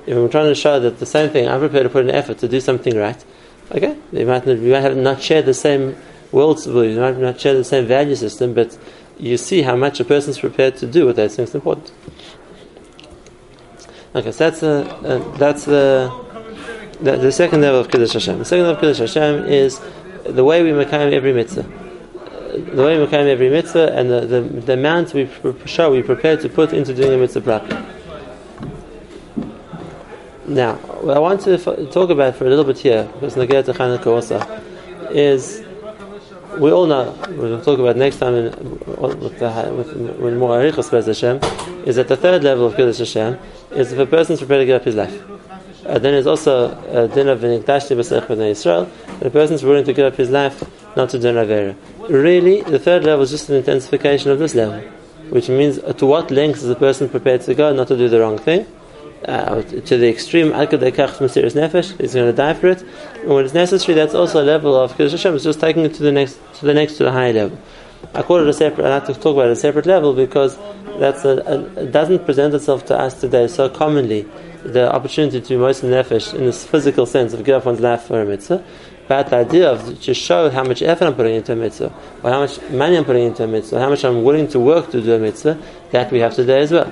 if 0.05 0.15
I'm 0.15 0.29
trying 0.29 0.49
to 0.49 0.55
show 0.55 0.79
that 0.79 0.99
the 0.99 1.05
same 1.05 1.29
thing, 1.29 1.47
I'm 1.47 1.59
prepared 1.59 1.83
to 1.83 1.89
put 1.89 2.03
an 2.03 2.11
effort 2.11 2.39
to 2.39 2.47
do 2.47 2.59
something 2.59 2.95
right, 2.95 3.23
okay, 3.71 3.97
we 4.11 4.25
might, 4.25 4.45
we 4.45 4.71
might 4.71 4.81
have 4.81 4.97
not 4.97 5.21
share 5.21 5.41
the 5.41 5.53
same 5.53 5.95
worldview, 6.31 6.95
we 6.95 6.99
might 6.99 7.17
not 7.17 7.39
share 7.39 7.53
the 7.53 7.63
same 7.63 7.85
value 7.85 8.15
system, 8.15 8.53
but 8.53 8.77
you 9.17 9.37
see 9.37 9.61
how 9.61 9.75
much 9.75 9.99
a 9.99 10.05
person 10.05 10.31
is 10.31 10.39
prepared 10.39 10.77
to 10.77 10.87
do 10.87 11.11
they 11.13 11.27
think 11.27 11.49
is 11.49 11.55
important. 11.55 11.91
Okay, 14.15 14.31
so 14.31 14.49
that's, 14.49 14.63
uh, 14.63 14.81
uh, 15.03 15.37
that's 15.37 15.65
the, 15.65 16.11
the, 17.01 17.17
the, 17.17 17.31
second 17.31 17.61
level 17.61 17.79
of 17.79 17.89
Kiddush 17.89 18.13
Hashem. 18.13 18.39
The 18.39 18.45
second 18.45 18.65
level 18.65 18.75
of 18.75 18.81
Kiddush 18.81 18.99
Hashem 18.99 19.45
is 19.45 19.79
the 20.23 20.43
way 20.43 20.63
we 20.63 20.73
make 20.73 20.91
every 20.91 21.33
mitzvah 21.33 21.65
the 22.57 22.83
way 22.83 22.97
we 22.97 23.05
make 23.05 23.13
every 23.13 23.49
mitzvah 23.49 23.93
and 23.93 24.09
the, 24.09 24.21
the, 24.21 24.41
the 24.41 24.73
amount 24.73 25.13
we 25.13 25.29
show 25.65 25.91
we 25.91 26.01
prepare 26.01 26.37
to 26.37 26.49
put 26.49 26.73
into 26.73 26.93
doing 26.93 27.13
a 27.13 27.17
mitzvah 27.17 27.41
properly. 27.41 27.85
Now, 30.47 30.75
what 30.75 31.17
I 31.17 31.19
want 31.19 31.41
to 31.41 31.53
f- 31.53 31.91
talk 31.91 32.09
about 32.09 32.35
for 32.35 32.45
a 32.45 32.49
little 32.49 32.63
bit 32.63 32.79
here, 32.79 33.03
because 33.13 33.35
Nagaya 33.35 33.65
to 33.65 33.73
Chanukah 33.73 34.07
also, 34.07 34.39
is 35.11 35.63
we 36.59 36.71
all 36.71 36.87
know, 36.87 37.17
we'll 37.29 37.61
talk 37.61 37.79
about 37.79 37.95
next 37.95 38.17
time 38.17 38.35
in, 38.35 38.45
with, 38.45 39.39
the, 39.39 40.15
with, 40.19 40.33
more 40.35 40.59
Arichos 40.59 41.05
Hashem, 41.05 41.39
is 41.85 41.95
that 41.95 42.07
the 42.07 42.17
third 42.17 42.43
level 42.43 42.65
of 42.65 42.75
Kiddush 42.75 42.99
Hashem 42.99 43.37
is 43.71 43.91
if 43.91 43.99
a 43.99 44.05
person's 44.05 44.39
prepared 44.39 44.61
to 44.61 44.65
give 44.65 44.81
up 44.81 44.85
his 44.85 44.95
life. 44.95 45.23
Uh, 45.85 45.99
then 45.99 46.13
there's 46.13 46.27
also 46.27 46.69
a 46.89 47.07
din 47.07 47.29
of 47.29 47.39
V'nikdashti 47.39 47.95
B'sech 47.95 48.27
B'nai 48.27 48.51
Yisrael, 48.51 48.89
the 49.19 49.29
person's 49.29 49.63
willing 49.63 49.85
to 49.85 49.93
give 49.93 50.05
up 50.05 50.17
his 50.17 50.29
life 50.29 50.63
not 50.95 51.09
to 51.11 51.19
do 51.19 51.27
Avera. 51.27 51.75
Really, 52.09 52.61
the 52.61 52.79
third 52.79 53.03
level 53.03 53.23
is 53.23 53.31
just 53.31 53.49
an 53.49 53.55
intensification 53.55 54.31
of 54.31 54.39
this 54.39 54.55
level, 54.55 54.79
which 55.29 55.49
means 55.49 55.79
to 55.79 56.05
what 56.05 56.31
lengths 56.31 56.63
is 56.63 56.69
a 56.69 56.75
person 56.75 57.07
prepared 57.07 57.41
to 57.41 57.53
go 57.53 57.73
not 57.73 57.87
to 57.87 57.97
do 57.97 58.09
the 58.09 58.19
wrong 58.19 58.37
thing, 58.37 58.65
uh, 59.25 59.61
to 59.61 59.97
the 59.97 60.09
extreme, 60.09 60.51
serious 60.51 61.53
nefesh, 61.53 61.99
he's 61.99 62.13
going 62.13 62.27
to 62.27 62.33
die 62.33 62.53
for 62.53 62.67
it. 62.67 62.83
And 63.21 63.29
when 63.29 63.45
it's 63.45 63.53
necessary, 63.53 63.95
that's 63.95 64.13
also 64.13 64.41
a 64.41 64.45
level 64.45 64.75
of 64.75 64.95
Kiddush 64.95 65.11
Hashem. 65.11 65.35
It's 65.35 65.43
just 65.43 65.59
taking 65.59 65.83
it 65.85 65.93
to 65.95 66.03
the 66.03 66.11
next, 66.11 66.39
to 66.55 66.65
the 66.65 66.73
next, 66.73 66.97
to 66.97 67.03
the 67.03 67.11
higher 67.11 67.33
level. 67.33 67.57
I 68.13 68.21
call 68.21 68.37
it 68.37 68.47
a 68.47 68.53
separate. 68.53 68.85
I 68.85 68.95
have 68.95 69.07
to 69.07 69.13
talk 69.13 69.35
about 69.35 69.49
a 69.49 69.55
separate 69.55 69.85
level 69.85 70.13
because 70.13 70.57
that's 70.99 71.25
a, 71.25 71.41
a, 71.45 71.83
it 71.83 71.91
doesn't 71.91 72.25
present 72.25 72.53
itself 72.53 72.85
to 72.85 72.97
us 72.97 73.19
today 73.19 73.47
so 73.47 73.69
commonly. 73.69 74.27
The 74.63 74.93
opportunity 74.93 75.41
to 75.41 75.49
be 75.49 75.57
most 75.57 75.83
nefesh 75.83 76.33
in 76.33 76.45
this 76.45 76.65
physical 76.65 77.05
sense 77.05 77.33
of 77.33 77.43
give 77.43 77.55
up 77.55 77.65
one's 77.65 77.79
life 77.79 78.03
for 78.03 78.21
a 78.21 78.25
mitzvah, 78.25 78.63
but 79.07 79.29
the 79.29 79.37
idea 79.37 79.71
of 79.71 80.01
to 80.01 80.13
show 80.13 80.49
how 80.49 80.63
much 80.63 80.81
effort 80.81 81.05
I'm 81.05 81.15
putting 81.15 81.35
into 81.35 81.53
a 81.53 81.55
mitzvah, 81.55 81.93
or 82.23 82.29
how 82.29 82.39
much 82.39 82.61
money 82.69 82.97
I'm 82.97 83.05
putting 83.05 83.25
into 83.25 83.43
a 83.43 83.47
mitzvah, 83.47 83.79
how 83.79 83.89
much 83.89 84.03
I'm 84.03 84.23
willing 84.23 84.47
to 84.49 84.59
work 84.59 84.91
to 84.91 85.01
do 85.01 85.13
a 85.13 85.19
mitzvah, 85.19 85.59
that 85.91 86.11
we 86.11 86.19
have 86.19 86.33
today 86.33 86.61
as 86.61 86.71
well 86.71 86.91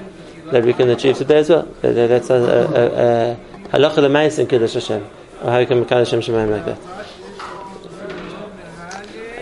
that 0.52 0.64
we 0.64 0.74
can 0.74 0.90
achieve 0.90 1.18
today 1.18 1.40
as 1.40 1.50
well. 1.50 1.68
That's 1.82 2.30
a 2.30 3.38
halacha 3.72 3.98
l'mais 3.98 4.40
in 4.40 4.48
Kiddush 4.48 4.74
Hashem, 4.74 5.04
or 5.42 5.52
how 5.52 5.58
you 5.58 5.66
can 5.68 5.84
Kiddush 5.86 6.12
Hashem 6.12 6.34
Shemaim 6.34 6.50
like 6.52 6.66
that. 6.66 6.80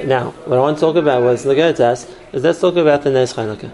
Now, 0.05 0.31
what 0.45 0.57
I 0.57 0.61
want 0.61 0.77
to 0.77 0.81
talk 0.81 0.95
about 0.97 1.23
was 1.23 1.43
the 1.43 1.55
us 1.61 2.07
is 2.33 2.43
let's 2.43 2.59
talk 2.59 2.75
about 2.75 3.03
the 3.03 3.11
Nes 3.11 3.33
Chanukah. 3.33 3.71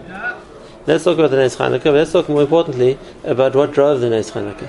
Let's 0.86 1.04
talk 1.04 1.18
about 1.18 1.30
the 1.30 1.36
Nes 1.38 1.56
Chanukah, 1.56 1.84
but 1.84 1.94
let's 1.94 2.12
talk 2.12 2.28
more 2.28 2.42
importantly 2.42 2.98
about 3.24 3.54
what 3.56 3.72
drove 3.72 4.00
the 4.00 4.10
Nes 4.10 4.30
Chanukah. 4.30 4.68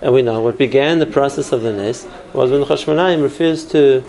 And 0.00 0.12
we 0.14 0.22
know 0.22 0.40
what 0.40 0.56
began 0.56 0.98
the 0.98 1.06
process 1.06 1.52
of 1.52 1.62
the 1.62 1.72
Nes 1.72 2.06
was 2.32 2.50
when 2.50 2.60
the 2.60 2.66
Chashmonaim 2.66 3.22
refused 3.22 3.70
to, 3.72 4.00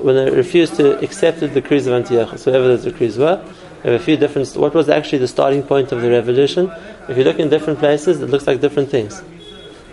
when 0.00 0.14
they 0.16 0.30
refused 0.30 0.76
to 0.76 0.98
accept 1.00 1.40
the 1.40 1.48
decrees 1.48 1.86
of 1.86 1.92
Antiochus, 1.92 2.46
whatever 2.46 2.68
those 2.68 2.84
decrees 2.84 3.18
were, 3.18 3.44
have 3.84 4.00
a 4.00 4.04
few 4.04 4.16
different. 4.16 4.56
What 4.56 4.74
was 4.74 4.88
actually 4.88 5.18
the 5.18 5.28
starting 5.28 5.62
point 5.62 5.92
of 5.92 6.00
the 6.00 6.10
revolution? 6.10 6.72
If 7.08 7.18
you 7.18 7.24
look 7.24 7.38
in 7.38 7.50
different 7.50 7.78
places, 7.78 8.20
it 8.22 8.30
looks 8.30 8.46
like 8.46 8.60
different 8.60 8.90
things. 8.90 9.22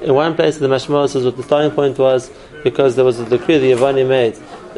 In 0.02 0.16
one 0.16 0.36
place, 0.36 0.58
the 0.58 0.68
Mashmah 0.68 1.10
says 1.10 1.26
what 1.26 1.38
the 1.38 1.44
starting 1.44 1.72
point 1.72 1.98
was 2.00 2.32
because 2.64 2.96
there 2.96 3.06
was 3.06 3.20
a 3.20 3.30
decree 3.30 3.58
the 3.58 3.72
Yavani 3.72 4.08
made 4.08 4.36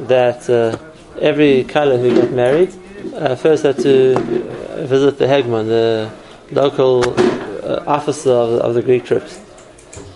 that 0.08 0.50
uh, 0.50 0.78
every 1.22 1.64
Kala 1.64 1.98
who 1.98 2.14
got 2.20 2.32
married 2.32 2.74
uh, 3.14 3.36
first 3.36 3.64
had 3.64 3.78
to 3.80 4.18
visit 4.86 5.18
the 5.18 5.26
Hegman, 5.26 5.68
the 5.68 6.12
local 6.52 7.04
uh, 7.64 7.84
officer 7.86 8.32
of, 8.32 8.60
of, 8.62 8.74
the 8.74 8.82
Greek 8.82 9.06
troops. 9.06 9.40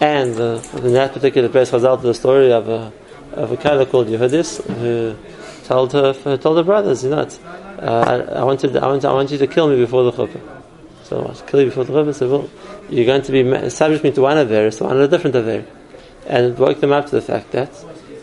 And 0.02 0.38
uh, 0.40 0.62
in 0.84 0.94
that 0.94 1.14
particular 1.14 1.50
place, 1.50 1.72
was 1.72 1.86
out 1.86 2.02
the 2.02 2.14
story 2.14 2.52
of 2.52 2.68
a 2.68 2.92
of 3.34 3.52
a 3.52 3.58
Kala 3.58 3.86
called 3.86 4.08
Yehudis 4.08 4.66
who 4.78 5.16
told 5.66 5.94
her 5.94 6.38
told 6.38 6.58
her 6.58 6.64
brothers, 6.64 7.04
you 7.04 7.12
know, 7.12 7.28
uh, 7.80 8.36
I, 8.36 8.44
wanted, 8.44 8.76
I, 8.78 8.88
want, 8.88 9.06
I 9.06 9.14
want 9.14 9.32
you 9.32 9.38
to 9.38 9.48
kill 9.48 9.70
me 9.70 9.78
before 9.78 10.04
the 10.04 10.12
chuppah. 10.12 10.42
So 11.04 11.26
I 11.26 11.50
kill 11.50 11.62
you 11.62 11.68
before 11.68 11.86
the 11.86 11.94
chuppah. 11.94 12.14
So 12.14 12.30
well, 12.30 12.50
you're 12.90 13.06
going 13.06 13.22
to 13.22 13.32
be 13.32 13.70
subject 13.70 14.04
me 14.04 14.12
to 14.12 14.22
one 14.22 14.38
aver, 14.38 14.72
so 14.72 14.86
one 14.86 14.98
a 14.98 15.08
different 15.08 15.36
aver, 15.36 15.66
and 16.26 16.58
woke 16.58 16.80
them 16.80 16.92
up 16.92 17.06
to 17.08 17.12
the 17.12 17.22
fact 17.22 17.52
that 17.52 17.72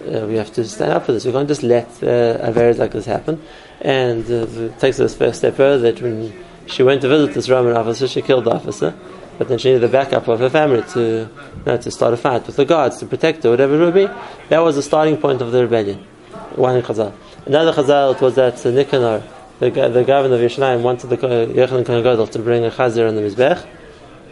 uh, 0.04 0.26
we 0.26 0.34
have 0.36 0.52
to 0.52 0.64
stand 0.64 0.92
up 0.92 1.06
for 1.06 1.12
this. 1.12 1.24
We 1.24 1.32
can't 1.32 1.48
just 1.48 1.62
let 1.62 1.86
uh, 2.02 2.50
averas 2.50 2.78
like 2.78 2.92
this 2.92 3.06
happen. 3.06 3.40
And 3.80 4.24
uh, 4.30 4.46
it 4.46 4.78
takes 4.78 4.98
this 4.98 5.14
first 5.14 5.38
step 5.38 5.54
further 5.54 5.92
that 5.92 6.02
when 6.02 6.32
she 6.66 6.82
went 6.82 7.02
to 7.02 7.08
visit 7.08 7.34
this 7.34 7.48
Roman 7.48 7.76
officer, 7.76 8.08
she 8.08 8.22
killed 8.22 8.44
the 8.44 8.52
officer. 8.52 8.94
But 9.38 9.48
then 9.48 9.58
she 9.58 9.68
needed 9.68 9.82
the 9.82 9.88
backup 9.88 10.28
of 10.28 10.38
her 10.38 10.50
family 10.50 10.82
to, 10.92 11.00
you 11.00 11.62
know, 11.66 11.76
to 11.76 11.90
start 11.90 12.14
a 12.14 12.16
fight 12.16 12.46
with 12.46 12.56
the 12.56 12.64
guards 12.64 12.98
to 12.98 13.06
protect 13.06 13.42
her, 13.42 13.50
whatever 13.50 13.74
it 13.74 13.84
would 13.84 13.94
be. 13.94 14.08
That 14.48 14.60
was 14.60 14.76
the 14.76 14.82
starting 14.82 15.16
point 15.16 15.42
of 15.42 15.50
the 15.50 15.62
rebellion. 15.62 15.98
One 16.54 16.80
Chazal. 16.82 17.12
Another 17.46 17.72
Chazal 17.72 18.20
was 18.20 18.36
that 18.36 18.64
uh, 18.64 18.70
Nicanor, 18.70 19.22
the, 19.60 19.70
the 19.70 20.04
governor 20.04 20.34
of 20.34 20.40
Yerushalayim 20.40 20.82
wanted 20.82 21.08
the 21.08 21.16
Yochanan 21.16 21.86
Kohen 21.86 22.02
Gadol 22.02 22.26
to 22.28 22.38
bring 22.38 22.64
a 22.64 22.70
chazir 22.70 23.08
on 23.08 23.14
the 23.14 23.22
mizbech, 23.22 23.66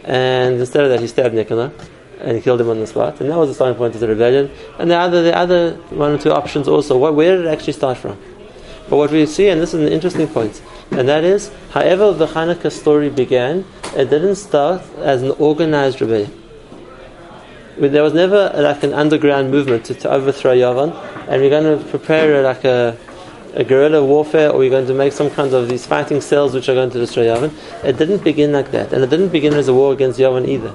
and 0.03 0.59
instead 0.59 0.83
of 0.83 0.89
that, 0.89 0.99
he 0.99 1.07
stabbed 1.07 1.33
Nicanor 1.33 1.71
and 2.19 2.41
killed 2.41 2.61
him 2.61 2.69
on 2.69 2.79
the 2.79 2.87
spot. 2.87 3.19
And 3.21 3.29
that 3.29 3.37
was 3.37 3.49
the 3.49 3.55
starting 3.55 3.77
point 3.77 3.95
of 3.95 4.01
the 4.01 4.07
rebellion. 4.07 4.51
And 4.79 4.89
the 4.89 4.95
other, 4.95 5.23
the 5.23 5.37
other 5.37 5.75
one 5.89 6.11
or 6.11 6.17
two 6.17 6.31
options 6.31 6.67
also. 6.67 6.97
What, 6.97 7.15
where 7.15 7.35
did 7.37 7.45
it 7.45 7.49
actually 7.49 7.73
start 7.73 7.97
from? 7.97 8.17
But 8.89 8.97
what 8.97 9.11
we 9.11 9.25
see, 9.25 9.49
and 9.49 9.61
this 9.61 9.73
is 9.73 9.81
an 9.81 9.91
interesting 9.91 10.27
point, 10.27 10.61
and 10.91 11.07
that 11.07 11.23
is, 11.23 11.51
however 11.71 12.13
the 12.13 12.27
Hanukkah 12.27 12.71
story 12.71 13.09
began, 13.09 13.65
it 13.95 14.09
didn't 14.09 14.35
start 14.35 14.81
as 14.97 15.21
an 15.21 15.31
organized 15.31 16.01
rebellion. 16.01 16.31
There 17.77 18.03
was 18.03 18.13
never 18.13 18.51
like 18.55 18.83
an 18.83 18.93
underground 18.93 19.51
movement 19.51 19.85
to, 19.85 19.95
to 19.95 20.11
overthrow 20.11 20.53
Yavan, 20.53 20.93
and 21.27 21.41
we're 21.41 21.49
going 21.49 21.79
to 21.79 21.83
prepare 21.89 22.43
like 22.43 22.65
a 22.65 22.97
a 23.53 23.63
guerrilla 23.63 24.03
warfare, 24.03 24.49
or 24.49 24.63
you're 24.63 24.71
going 24.71 24.87
to 24.87 24.93
make 24.93 25.13
some 25.13 25.29
kind 25.29 25.53
of 25.53 25.69
these 25.69 25.85
fighting 25.85 26.21
cells 26.21 26.53
which 26.53 26.69
are 26.69 26.73
going 26.73 26.89
to 26.89 26.99
destroy 26.99 27.25
Yavin. 27.25 27.53
It 27.83 27.97
didn't 27.97 28.23
begin 28.23 28.51
like 28.51 28.71
that, 28.71 28.93
and 28.93 29.03
it 29.03 29.09
didn't 29.09 29.29
begin 29.29 29.53
as 29.53 29.67
a 29.67 29.73
war 29.73 29.93
against 29.93 30.19
Yavin 30.19 30.47
either. 30.47 30.73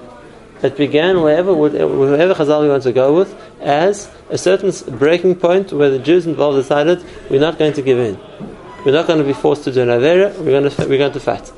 It 0.62 0.76
began 0.76 1.22
wherever, 1.22 1.54
whoever 1.54 2.34
Chazal 2.34 2.62
we 2.62 2.68
want 2.68 2.82
to 2.82 2.92
go 2.92 3.14
with, 3.14 3.34
as 3.60 4.10
a 4.28 4.38
certain 4.38 4.72
breaking 4.98 5.36
point 5.36 5.72
where 5.72 5.90
the 5.90 5.98
Jews 5.98 6.26
involved 6.26 6.56
decided 6.56 7.04
we're 7.30 7.40
not 7.40 7.58
going 7.58 7.72
to 7.74 7.82
give 7.82 7.98
in. 7.98 8.18
We're 8.84 8.92
not 8.92 9.06
going 9.06 9.18
to 9.18 9.24
be 9.24 9.32
forced 9.32 9.64
to 9.64 9.72
do 9.72 9.82
an 9.82 9.88
Avera, 9.88 10.36
we're 10.38 10.60
going 10.60 10.70
to, 10.70 10.88
we're 10.88 10.98
going 10.98 11.12
to 11.12 11.20
fight. 11.20 11.52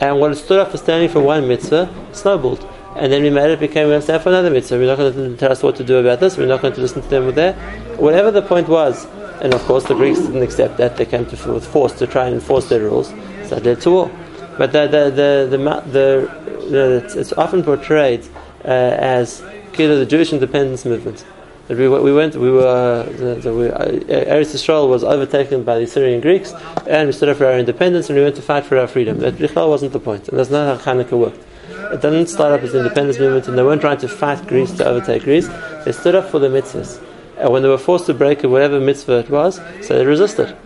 And 0.00 0.20
what 0.20 0.36
stood 0.36 0.58
up 0.58 0.70
for 0.70 0.76
standing 0.76 1.08
for 1.08 1.20
one 1.20 1.48
mitzvah 1.48 1.92
snowballed. 2.12 2.68
And 2.96 3.12
then 3.12 3.22
we 3.22 3.30
made 3.30 3.50
it 3.50 3.60
became 3.60 3.88
we 3.88 4.00
stand 4.00 4.22
for 4.22 4.30
another 4.30 4.50
mitzvah. 4.50 4.78
We're 4.78 4.86
not 4.86 4.98
going 4.98 5.12
to 5.12 5.36
tell 5.36 5.52
us 5.52 5.62
what 5.62 5.76
to 5.76 5.84
do 5.84 5.96
about 5.96 6.20
this. 6.20 6.36
We're 6.36 6.46
not 6.46 6.62
going 6.62 6.74
to 6.74 6.80
listen 6.80 7.02
to 7.02 7.08
them 7.08 7.26
with 7.26 7.34
there. 7.34 7.54
Whatever 7.96 8.30
the 8.30 8.42
point 8.42 8.68
was, 8.68 9.06
and 9.42 9.54
of 9.54 9.62
course, 9.62 9.84
the 9.84 9.94
Greeks 9.94 10.20
didn't 10.20 10.42
accept 10.42 10.76
that. 10.78 10.96
They 10.96 11.06
came 11.06 11.26
to 11.26 11.52
with 11.52 11.66
force 11.66 11.92
to 11.98 12.06
try 12.06 12.26
and 12.26 12.34
enforce 12.34 12.68
their 12.68 12.80
rules. 12.80 13.08
So 13.44 13.56
that 13.56 13.64
led 13.64 13.80
to 13.82 13.90
war. 13.90 14.10
But 14.58 14.72
the 14.72 14.86
the 14.88 15.10
the, 15.50 16.30
the, 16.70 17.20
it's 17.20 17.32
often 17.34 17.62
portrayed 17.62 18.26
uh, 18.64 18.68
as 18.68 19.40
kind 19.72 19.92
of 19.92 19.98
the 19.98 20.06
Jewish 20.06 20.32
independence 20.32 20.84
movement. 20.84 21.24
That 21.68 21.78
we, 21.78 21.88
we 21.88 22.12
went, 22.12 22.36
we 22.36 22.48
were, 22.48 23.02
the, 23.02 23.52
we, 23.52 23.68
uh, 23.68 23.86
Eretz 23.86 24.54
Yisrael 24.54 24.88
was 24.88 25.02
overtaken 25.02 25.64
by 25.64 25.80
the 25.80 25.86
Syrian 25.86 26.20
Greeks, 26.20 26.54
and 26.86 27.08
we 27.08 27.12
stood 27.12 27.28
up 27.28 27.38
for 27.38 27.46
our 27.46 27.58
independence, 27.58 28.08
and 28.08 28.16
we 28.16 28.22
went 28.22 28.36
to 28.36 28.42
fight 28.42 28.64
for 28.64 28.78
our 28.78 28.86
freedom. 28.86 29.18
That 29.18 29.40
wasn't 29.56 29.92
the 29.92 29.98
point, 29.98 30.28
and 30.28 30.38
that's 30.38 30.48
not 30.48 30.80
how 30.80 30.92
Hanukkah 30.92 31.18
worked. 31.18 31.44
It 31.92 32.00
didn't 32.00 32.28
start 32.28 32.52
up 32.52 32.62
as 32.62 32.72
an 32.72 32.80
independence 32.80 33.18
movement, 33.18 33.48
and 33.48 33.58
they 33.58 33.64
weren't 33.64 33.80
trying 33.80 33.98
to 33.98 34.08
fight 34.08 34.46
Greece 34.46 34.70
to 34.72 34.86
overtake 34.86 35.24
Greece. 35.24 35.48
They 35.84 35.90
stood 35.90 36.14
up 36.14 36.30
for 36.30 36.38
the 36.38 36.48
mitzvahs. 36.48 37.02
And 37.38 37.52
when 37.52 37.62
they 37.62 37.68
were 37.68 37.78
forced 37.78 38.06
to 38.06 38.14
break 38.14 38.44
it, 38.44 38.46
whatever 38.46 38.80
mitzvah 38.80 39.18
it 39.18 39.30
was, 39.30 39.56
so 39.82 39.98
they 39.98 40.06
resisted. 40.06 40.56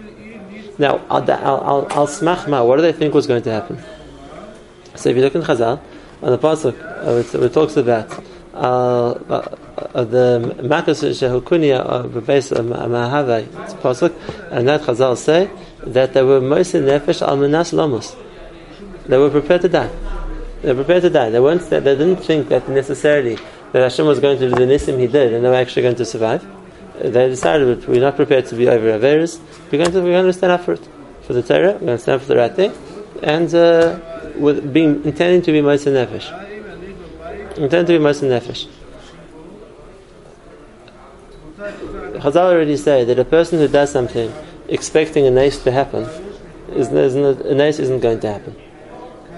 Now, 0.78 1.04
I'll 1.10 2.06
smachma, 2.06 2.66
what 2.66 2.76
do 2.76 2.82
they 2.82 2.92
think 2.92 3.12
was 3.12 3.26
going 3.26 3.42
to 3.42 3.50
happen? 3.50 3.82
So 4.94 5.10
if 5.10 5.16
you 5.16 5.22
look 5.22 5.34
in 5.34 5.42
Chazal, 5.42 5.80
on 6.22 6.30
the 6.30 6.38
pasuk, 6.38 6.74
uh, 7.06 7.38
it, 7.44 7.52
talks 7.52 7.76
about 7.76 8.24
uh, 8.54 9.12
uh, 9.12 10.04
the 10.04 10.54
makas 10.60 11.02
shehukunia 11.02 11.80
of 11.80 12.26
base 12.26 12.50
mahavai. 12.50 13.46
It's 13.64 13.74
pasuk, 13.74 14.14
and 14.50 14.68
that 14.68 14.82
Chazal 14.82 15.16
say 15.16 15.50
that 15.84 16.14
they 16.14 16.22
were 16.22 16.40
mosin 16.40 16.84
nefesh 16.84 17.26
al 17.26 17.36
menas 17.36 17.72
lamos. 17.72 18.16
They 19.06 19.16
were 19.16 19.30
prepared 19.30 19.62
to 19.62 19.68
die. 19.68 19.90
They 20.62 20.72
were 20.72 20.84
prepared 20.84 21.02
to 21.02 21.10
die. 21.10 21.30
They 21.30 21.40
weren't. 21.40 21.62
They 21.68 21.80
didn't 21.80 22.16
think 22.16 22.48
that 22.48 22.68
necessarily 22.68 23.38
that 23.72 23.82
Hashem 23.82 24.06
was 24.06 24.20
going 24.20 24.38
to 24.38 24.48
do 24.50 24.54
the 24.54 24.72
nisim 24.72 24.98
He 24.98 25.06
did, 25.06 25.32
and 25.32 25.44
they 25.44 25.48
were 25.48 25.54
actually 25.54 25.82
going 25.82 25.96
to 25.96 26.04
survive 26.04 26.44
they 27.02 27.28
decided 27.28 27.86
we're 27.86 28.00
not 28.00 28.16
prepared 28.16 28.46
to 28.46 28.56
be 28.56 28.68
over 28.68 28.98
Averis, 28.98 29.40
we're 29.70 29.78
going 29.78 29.92
to 29.92 30.00
we're 30.00 30.12
going 30.12 30.26
to 30.26 30.32
stand 30.32 30.52
up 30.52 30.64
for 30.64 30.74
it, 30.74 30.88
for 31.22 31.32
the 31.32 31.42
Torah, 31.42 31.72
we're 31.72 31.78
going 31.78 31.86
to 31.86 31.98
stand 31.98 32.16
up 32.16 32.22
for 32.22 32.28
the 32.28 32.36
right 32.36 32.54
thing, 32.54 32.72
and 33.22 33.54
uh, 33.54 33.98
with 34.36 34.72
being 34.72 35.04
intending 35.04 35.42
to 35.42 35.52
be 35.52 35.60
Moshe 35.60 35.86
Nefesh, 35.86 36.28
intending 37.56 37.86
to 37.86 37.98
be 37.98 38.04
Moshe 38.04 38.22
Nefesh. 38.22 38.68
Chazal 42.20 42.36
already 42.36 42.76
say 42.76 43.04
that 43.04 43.18
a 43.18 43.24
person 43.24 43.58
who 43.58 43.68
does 43.68 43.90
something 43.90 44.32
expecting 44.68 45.26
a 45.26 45.30
nace 45.30 45.62
to 45.64 45.72
happen, 45.72 46.04
is, 46.72 46.92
is 46.92 47.14
a 47.14 47.54
nace 47.54 47.78
isn't 47.78 48.00
going 48.00 48.20
to 48.20 48.32
happen. 48.32 48.56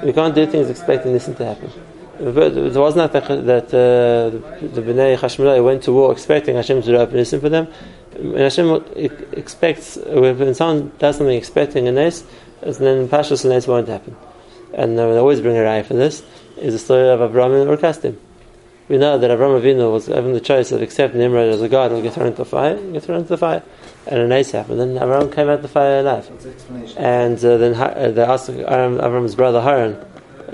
We 0.03 0.13
can't 0.13 0.35
do 0.35 0.47
things 0.47 0.69
expecting 0.69 1.13
this 1.13 1.27
to 1.27 1.45
happen. 1.45 1.71
It 2.19 2.77
was 2.77 2.95
not 2.95 3.13
that, 3.13 3.27
that 3.47 3.67
uh, 3.69 4.31
the 4.67 4.83
Bnei 4.83 5.17
Chashmonai 5.17 5.65
went 5.65 5.83
to 5.85 5.93
war 5.93 6.13
expecting 6.13 6.57
Hashem 6.57 6.83
to 6.83 6.87
do 6.87 6.97
a 6.97 7.07
Nisim 7.07 7.41
for 7.41 7.49
them. 7.49 7.67
When 8.17 8.43
Hashem 8.43 8.85
expects, 9.33 9.97
when 9.97 10.55
someone 10.55 10.93
does 10.99 11.17
something 11.17 11.37
expecting 11.37 11.89
a 11.89 11.93
nes, 11.93 12.25
then 12.61 13.09
Pashas 13.09 13.49
nes 13.49 13.67
won't 13.67 13.89
happen. 13.89 14.17
And 14.75 15.01
I 15.01 15.05
always 15.17 15.41
bring 15.41 15.57
a 15.57 15.61
raya 15.61 15.85
for 15.85 15.95
this, 15.95 16.23
is 16.59 16.75
the 16.75 16.79
story 16.79 17.09
of 17.09 17.21
Abraham 17.23 17.53
and 17.53 17.71
Ur 17.71 17.77
Kasdim. 17.77 18.17
We 18.89 18.99
know 18.99 19.17
that 19.17 19.31
Abraham 19.31 19.61
Avinu 19.61 19.91
was 19.91 20.09
given 20.09 20.33
the 20.33 20.41
choice 20.41 20.71
of 20.73 20.83
accepting 20.83 21.21
Nimrod 21.21 21.49
as 21.49 21.63
a 21.63 21.69
god 21.69 21.93
or 21.93 22.03
get 22.03 22.15
thrown 22.15 22.27
into 22.27 22.39
the 22.39 22.45
fire, 22.45 22.77
get 22.93 23.03
thrown 23.03 23.21
into 23.21 23.31
the 23.31 23.39
fire. 23.39 23.63
and 24.07 24.21
an 24.21 24.33
ace 24.33 24.51
happened, 24.51 24.81
then 24.81 24.95
Avram 24.97 25.33
came 25.33 25.49
out 25.49 25.55
of 25.55 25.63
the 25.63 25.69
fire 25.69 26.01
alive. 26.01 26.29
And 26.97 27.43
uh, 27.45 27.57
then 27.57 27.75
uh, 27.75 28.11
they 28.11 28.23
asked 28.23 28.51
Avram's 28.51 29.35
brother 29.35 29.63
Haran, 29.63 29.97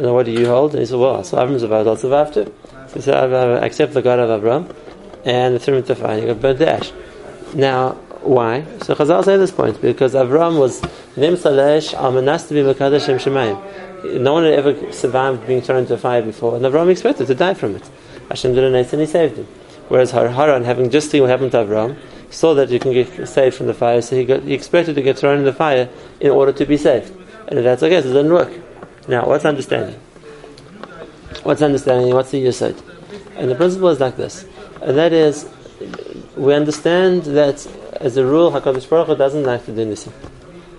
know, 0.05 0.14
what 0.14 0.26
do 0.26 0.33
you 0.33 0.47
hold? 0.47 0.73
And 0.73 0.81
he 0.81 0.87
said, 0.87 0.99
well, 0.99 1.25
so 1.25 1.38
Avram's 1.38 1.62
about, 1.62 1.87
I'll 1.87 1.97
survive 1.97 2.33
too. 2.33 2.52
So 2.88 2.95
he 2.95 3.00
said, 3.00 3.33
I 3.33 3.67
accept 3.67 3.95
the 3.95 4.02
God 4.02 4.19
of 4.19 4.40
Avram, 4.40 4.75
and 5.25 5.57
the 5.57 6.07
and 6.09 6.21
he 6.21 6.26
got 6.26 6.40
burnt 6.40 6.59
to 6.59 6.71
ash. 6.71 6.93
Now, 7.55 7.93
why? 8.23 8.64
So 8.83 8.95
Chazal 8.95 9.25
say 9.25 9.37
this 9.37 9.50
point, 9.50 9.81
because 9.81 10.14
Avram 10.14 10.59
was 10.59 10.83
Nim 11.17 11.35
Salesh 11.35 11.95
Almanas 11.95 12.49
to 12.49 12.55
be 12.55 12.61
Makadosh 12.61 13.19
Shemayim. 13.19 14.21
No 14.21 14.35
one 14.35 14.45
had 14.45 14.55
ever 14.55 14.93
survived 14.93 15.47
being 15.47 15.61
thrown 15.61 15.81
into 15.81 15.97
fire 15.99 16.23
before, 16.23 16.57
and 16.57 16.64
Avram 16.64 16.90
expected 16.90 17.26
to 17.26 17.35
die 17.35 17.55
from 17.55 17.76
it. 17.76 17.90
Hashem 18.28 18.55
did 18.55 18.64
a 18.64 18.71
nice 18.71 18.93
and 18.93 19.00
he 19.00 19.07
saved 19.07 19.37
him. 19.37 19.47
Whereas 19.88 20.11
Haran, 20.11 20.64
having 20.64 20.90
just 20.90 21.11
seen 21.11 21.23
what 21.23 21.31
happened 21.31 21.52
to 21.52 21.59
Avram, 21.59 21.97
saw 22.31 22.55
that 22.55 22.69
you 22.69 22.78
can 22.78 22.93
get 22.93 23.26
saved 23.26 23.57
from 23.57 23.67
the 23.67 23.75
fire, 23.75 24.02
so 24.02 24.17
he, 24.17 24.25
got, 24.25 24.43
he 24.43 24.52
expected 24.52 24.95
to 24.97 25.02
get 25.02 25.19
thrown 25.19 25.38
in 25.38 25.45
the 25.45 25.52
fire 25.52 25.88
in 26.21 26.31
order 26.31 26.52
to 26.52 26.67
be 26.67 26.76
saved. 26.76 27.17
And 27.49 27.59
that's 27.64 27.83
okay, 27.83 28.02
so 28.02 28.11
it 28.11 28.12
doesn't 28.12 28.33
work. 28.33 28.52
Now, 29.08 29.26
what's 29.26 29.46
understanding? 29.46 29.98
What's 31.42 31.62
understanding? 31.62 32.14
What's 32.14 32.30
the 32.30 32.38
usage? 32.38 32.76
And 33.36 33.50
the 33.50 33.54
principle 33.54 33.88
is 33.88 34.00
like 34.00 34.16
this, 34.16 34.44
and 34.82 34.96
that 34.98 35.12
is, 35.12 35.48
we 36.36 36.52
understand 36.52 37.22
that 37.22 37.66
as 38.00 38.16
a 38.16 38.24
rule, 38.24 38.52
Hakadosh 38.52 38.88
Baruch 38.88 39.06
Hu 39.06 39.16
doesn't 39.16 39.44
like 39.44 39.64
to 39.64 39.72
do 39.72 39.86
nisim. 39.86 40.12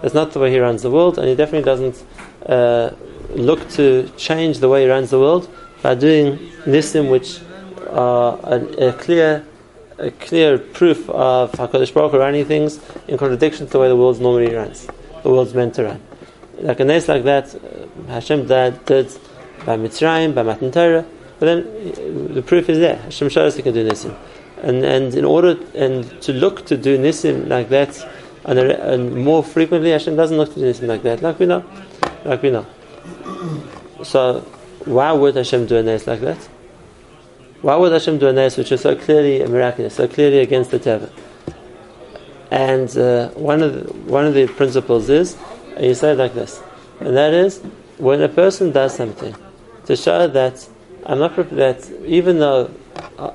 That's 0.01 0.13
not 0.13 0.31
the 0.31 0.39
way 0.39 0.51
he 0.51 0.59
runs 0.59 0.83
the 0.83 0.91
world, 0.91 1.17
and 1.17 1.27
he 1.27 1.36
definitely 1.36 1.65
doesn't 1.65 2.03
uh, 2.45 2.91
look 3.31 3.67
to 3.71 4.09
change 4.15 4.59
the 4.59 4.69
way 4.69 4.83
he 4.83 4.89
runs 4.89 5.09
the 5.09 5.19
world 5.19 5.50
by 5.81 5.95
doing 5.95 6.38
nisim, 6.65 7.09
which 7.09 7.39
are 7.89 8.39
a, 8.43 8.89
a 8.89 8.93
clear 8.93 9.45
a 9.98 10.12
clear 10.12 10.57
proof 10.57 11.09
of 11.09 11.51
HaKadosh 11.53 11.93
Baruch 11.93 12.12
Hu 12.12 12.19
running 12.19 12.45
things 12.45 12.79
in 13.07 13.17
contradiction 13.17 13.65
to 13.65 13.71
the 13.71 13.79
way 13.79 13.88
the 13.89 13.95
world 13.95 14.21
normally 14.21 14.53
runs. 14.53 14.88
The 15.24 15.29
world's 15.29 15.53
meant 15.53 15.74
to 15.75 15.83
run. 15.83 16.09
Like 16.62 16.80
a 16.80 16.86
nice 16.86 17.08
like 17.08 17.24
that, 17.24 17.56
uh, 17.56 18.12
Hashem 18.12 18.48
did, 18.48 18.86
did 18.86 19.08
by 19.66 19.78
Mitzrayim, 19.78 20.36
by 20.36 20.44
Matan 20.44 20.72
Torah, 20.72 21.06
but 21.39 21.46
then 21.46 21.60
uh, 21.60 22.34
the 22.34 22.42
proof 22.42 22.70
is 22.70 22.80
there. 22.80 22.98
Hashem 22.98 23.30
showed 23.30 23.48
us 23.48 23.56
he 23.56 23.62
can 23.62 23.74
do 23.74 23.88
nisim. 23.88 24.16
And, 24.62 24.84
and 24.84 25.16
in 25.16 25.24
order 25.24 25.58
and 25.74 26.22
to 26.22 26.34
look 26.34 26.66
to 26.66 26.78
do 26.78 26.98
nisim 26.98 27.48
like 27.48 27.70
that, 27.70 28.06
and, 28.46 28.60
and 28.60 29.24
more 29.24 29.44
frequently, 29.44 29.92
Hashem 29.92 30.16
doesn't 30.16 30.38
look 30.38 30.54
to 30.54 30.60
do 30.60 30.66
nisim 30.66 30.88
like 30.88 31.04
that, 31.04 31.22
like 31.22 31.39
we 31.39 31.46
know. 31.46 31.63
Like 32.25 32.42
we 32.42 32.51
know. 32.51 32.66
So, 34.04 34.42
why 34.86 35.12
would 35.12 35.36
Hashem 35.36 35.66
do 35.66 35.78
a 35.78 35.84
nice 35.84 36.08
like 36.08 36.22
that? 36.22 36.50
Why 37.62 37.75
would 37.75 37.92
Hashem 37.92 38.20
do 38.20 38.28
a 38.28 38.34
nes 38.34 38.56
which 38.56 38.72
is 38.72 38.80
so 38.82 38.96
clearly 38.96 39.46
miraculous, 39.46 39.96
so 39.96 40.08
clearly 40.08 40.39
against 40.39 40.72
the 40.72 40.80
teva? 40.80 41.12
And 42.51 42.98
uh, 42.98 43.30
one 43.32 43.62
of 43.62 43.74
the, 43.74 43.94
one 44.10 44.25
of 44.25 44.34
the 44.34 44.48
principles 44.48 45.10
is, 45.10 45.36
you 45.79 45.93
say 45.93 46.12
it 46.12 46.17
like 46.17 46.33
this, 46.33 46.62
and 47.00 47.15
that 47.15 47.33
is 47.33 47.62
when 47.98 48.21
a 48.21 48.29
person 48.29 48.71
does 48.71 48.95
something 48.95 49.36
to 49.86 49.95
show 49.95 50.27
that 50.27 50.67
I'm 51.05 51.19
not 51.19 51.36
that 51.51 51.89
even 52.05 52.39
though 52.39 52.71
uh, 53.17 53.31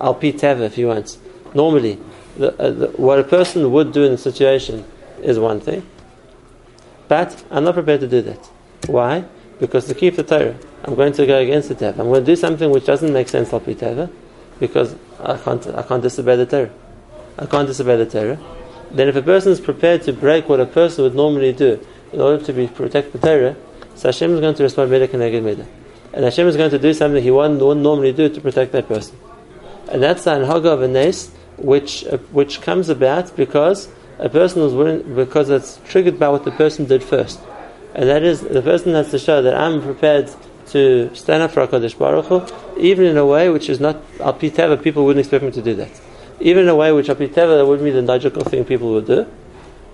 I'll 0.00 0.14
be 0.14 0.32
teva 0.32 0.62
if 0.62 0.78
you 0.78 0.88
want, 0.88 1.18
normally 1.54 1.98
the, 2.36 2.56
uh, 2.60 2.70
the, 2.70 2.86
what 2.88 3.18
a 3.18 3.24
person 3.24 3.70
would 3.72 3.92
do 3.92 4.04
in 4.04 4.12
the 4.12 4.18
situation 4.18 4.84
is 5.22 5.38
one 5.38 5.60
thing, 5.60 5.86
but 7.08 7.44
I'm 7.50 7.64
not 7.64 7.74
prepared 7.74 8.00
to 8.00 8.08
do 8.08 8.22
that. 8.22 8.50
Why? 8.86 9.24
Because 9.60 9.86
to 9.86 9.94
keep 9.94 10.16
the 10.16 10.22
Torah. 10.22 10.56
I'm 10.84 10.94
going 10.94 11.14
to 11.14 11.26
go 11.26 11.38
against 11.38 11.70
the 11.70 11.74
Teva. 11.74 11.98
I'm 12.00 12.08
going 12.08 12.24
to 12.24 12.26
do 12.26 12.36
something 12.36 12.70
which 12.70 12.84
doesn't 12.84 13.12
make 13.12 13.28
sense 13.28 13.52
al 13.52 13.60
Teva 13.60 14.10
because 14.60 14.94
I 15.18 15.38
can't, 15.38 15.66
I 15.68 15.82
can't 15.82 16.02
disobey 16.02 16.36
the 16.36 16.46
Torah. 16.46 16.70
I 17.38 17.46
can't 17.46 17.66
disobey 17.66 17.96
the 17.96 18.06
Torah. 18.06 18.38
Then 18.90 19.08
if 19.08 19.16
a 19.16 19.22
person 19.22 19.52
is 19.52 19.60
prepared 19.60 20.02
to 20.02 20.12
break 20.12 20.48
what 20.48 20.60
a 20.60 20.66
person 20.66 21.04
would 21.04 21.14
normally 21.14 21.52
do 21.52 21.84
in 22.12 22.20
order 22.20 22.44
to 22.44 22.52
be, 22.52 22.66
protect 22.68 23.12
the 23.12 23.18
Torah, 23.18 23.56
so 23.94 24.08
Hashem 24.08 24.32
is 24.34 24.40
going 24.40 24.54
to 24.54 24.62
respond 24.62 24.90
Midah 24.90 25.08
Keneged 25.08 25.42
Midah. 25.42 25.66
And 26.12 26.24
Hashem 26.24 26.46
is 26.46 26.56
going 26.56 26.70
to 26.70 26.78
do 26.78 26.94
something 26.94 27.22
He 27.22 27.30
wouldn't, 27.30 27.60
wouldn't 27.60 27.82
normally 27.82 28.12
do 28.12 28.28
to 28.28 28.40
protect 28.40 28.72
that 28.72 28.88
person. 28.88 29.16
And 29.90 30.02
that's 30.02 30.24
the 30.24 30.32
Anhaga 30.32 30.72
of 30.72 30.82
a 30.82 30.88
Nes, 30.88 31.30
which, 31.56 32.04
uh, 32.04 32.18
which 32.32 32.60
comes 32.60 32.88
about 32.88 33.36
because 33.36 33.88
a 34.18 34.28
person 34.28 34.62
was 34.62 34.72
willing, 34.72 35.14
because 35.14 35.50
it's 35.50 35.80
triggered 35.86 36.18
by 36.18 36.28
what 36.28 36.44
the 36.44 36.50
person 36.52 36.86
did 36.86 37.02
first. 37.02 37.40
And 37.94 38.08
that 38.08 38.22
is, 38.22 38.40
the 38.40 38.62
person 38.62 38.94
has 38.94 39.10
to 39.10 39.18
show 39.18 39.42
that 39.42 39.54
I'm 39.54 39.82
prepared 39.82 40.30
to 40.68 41.14
stand 41.14 41.42
up 41.42 41.52
for 41.52 41.66
HaKadosh 41.66 41.98
Baruch 41.98 42.26
Hu, 42.26 42.80
even 42.80 43.04
in 43.06 43.16
a 43.16 43.26
way 43.26 43.48
which 43.50 43.68
is 43.68 43.80
not 43.80 44.02
Al 44.20 44.32
people 44.32 45.04
wouldn't 45.04 45.24
expect 45.24 45.44
me 45.44 45.50
to 45.50 45.62
do 45.62 45.74
that. 45.74 45.90
Even 46.40 46.64
in 46.64 46.68
a 46.68 46.76
way 46.76 46.92
which 46.92 47.08
Al 47.08 47.14
that 47.14 47.66
wouldn't 47.66 47.84
be 47.84 47.90
the 47.90 48.02
logical 48.02 48.42
thing 48.42 48.64
people 48.64 48.92
would 48.92 49.06
do. 49.06 49.26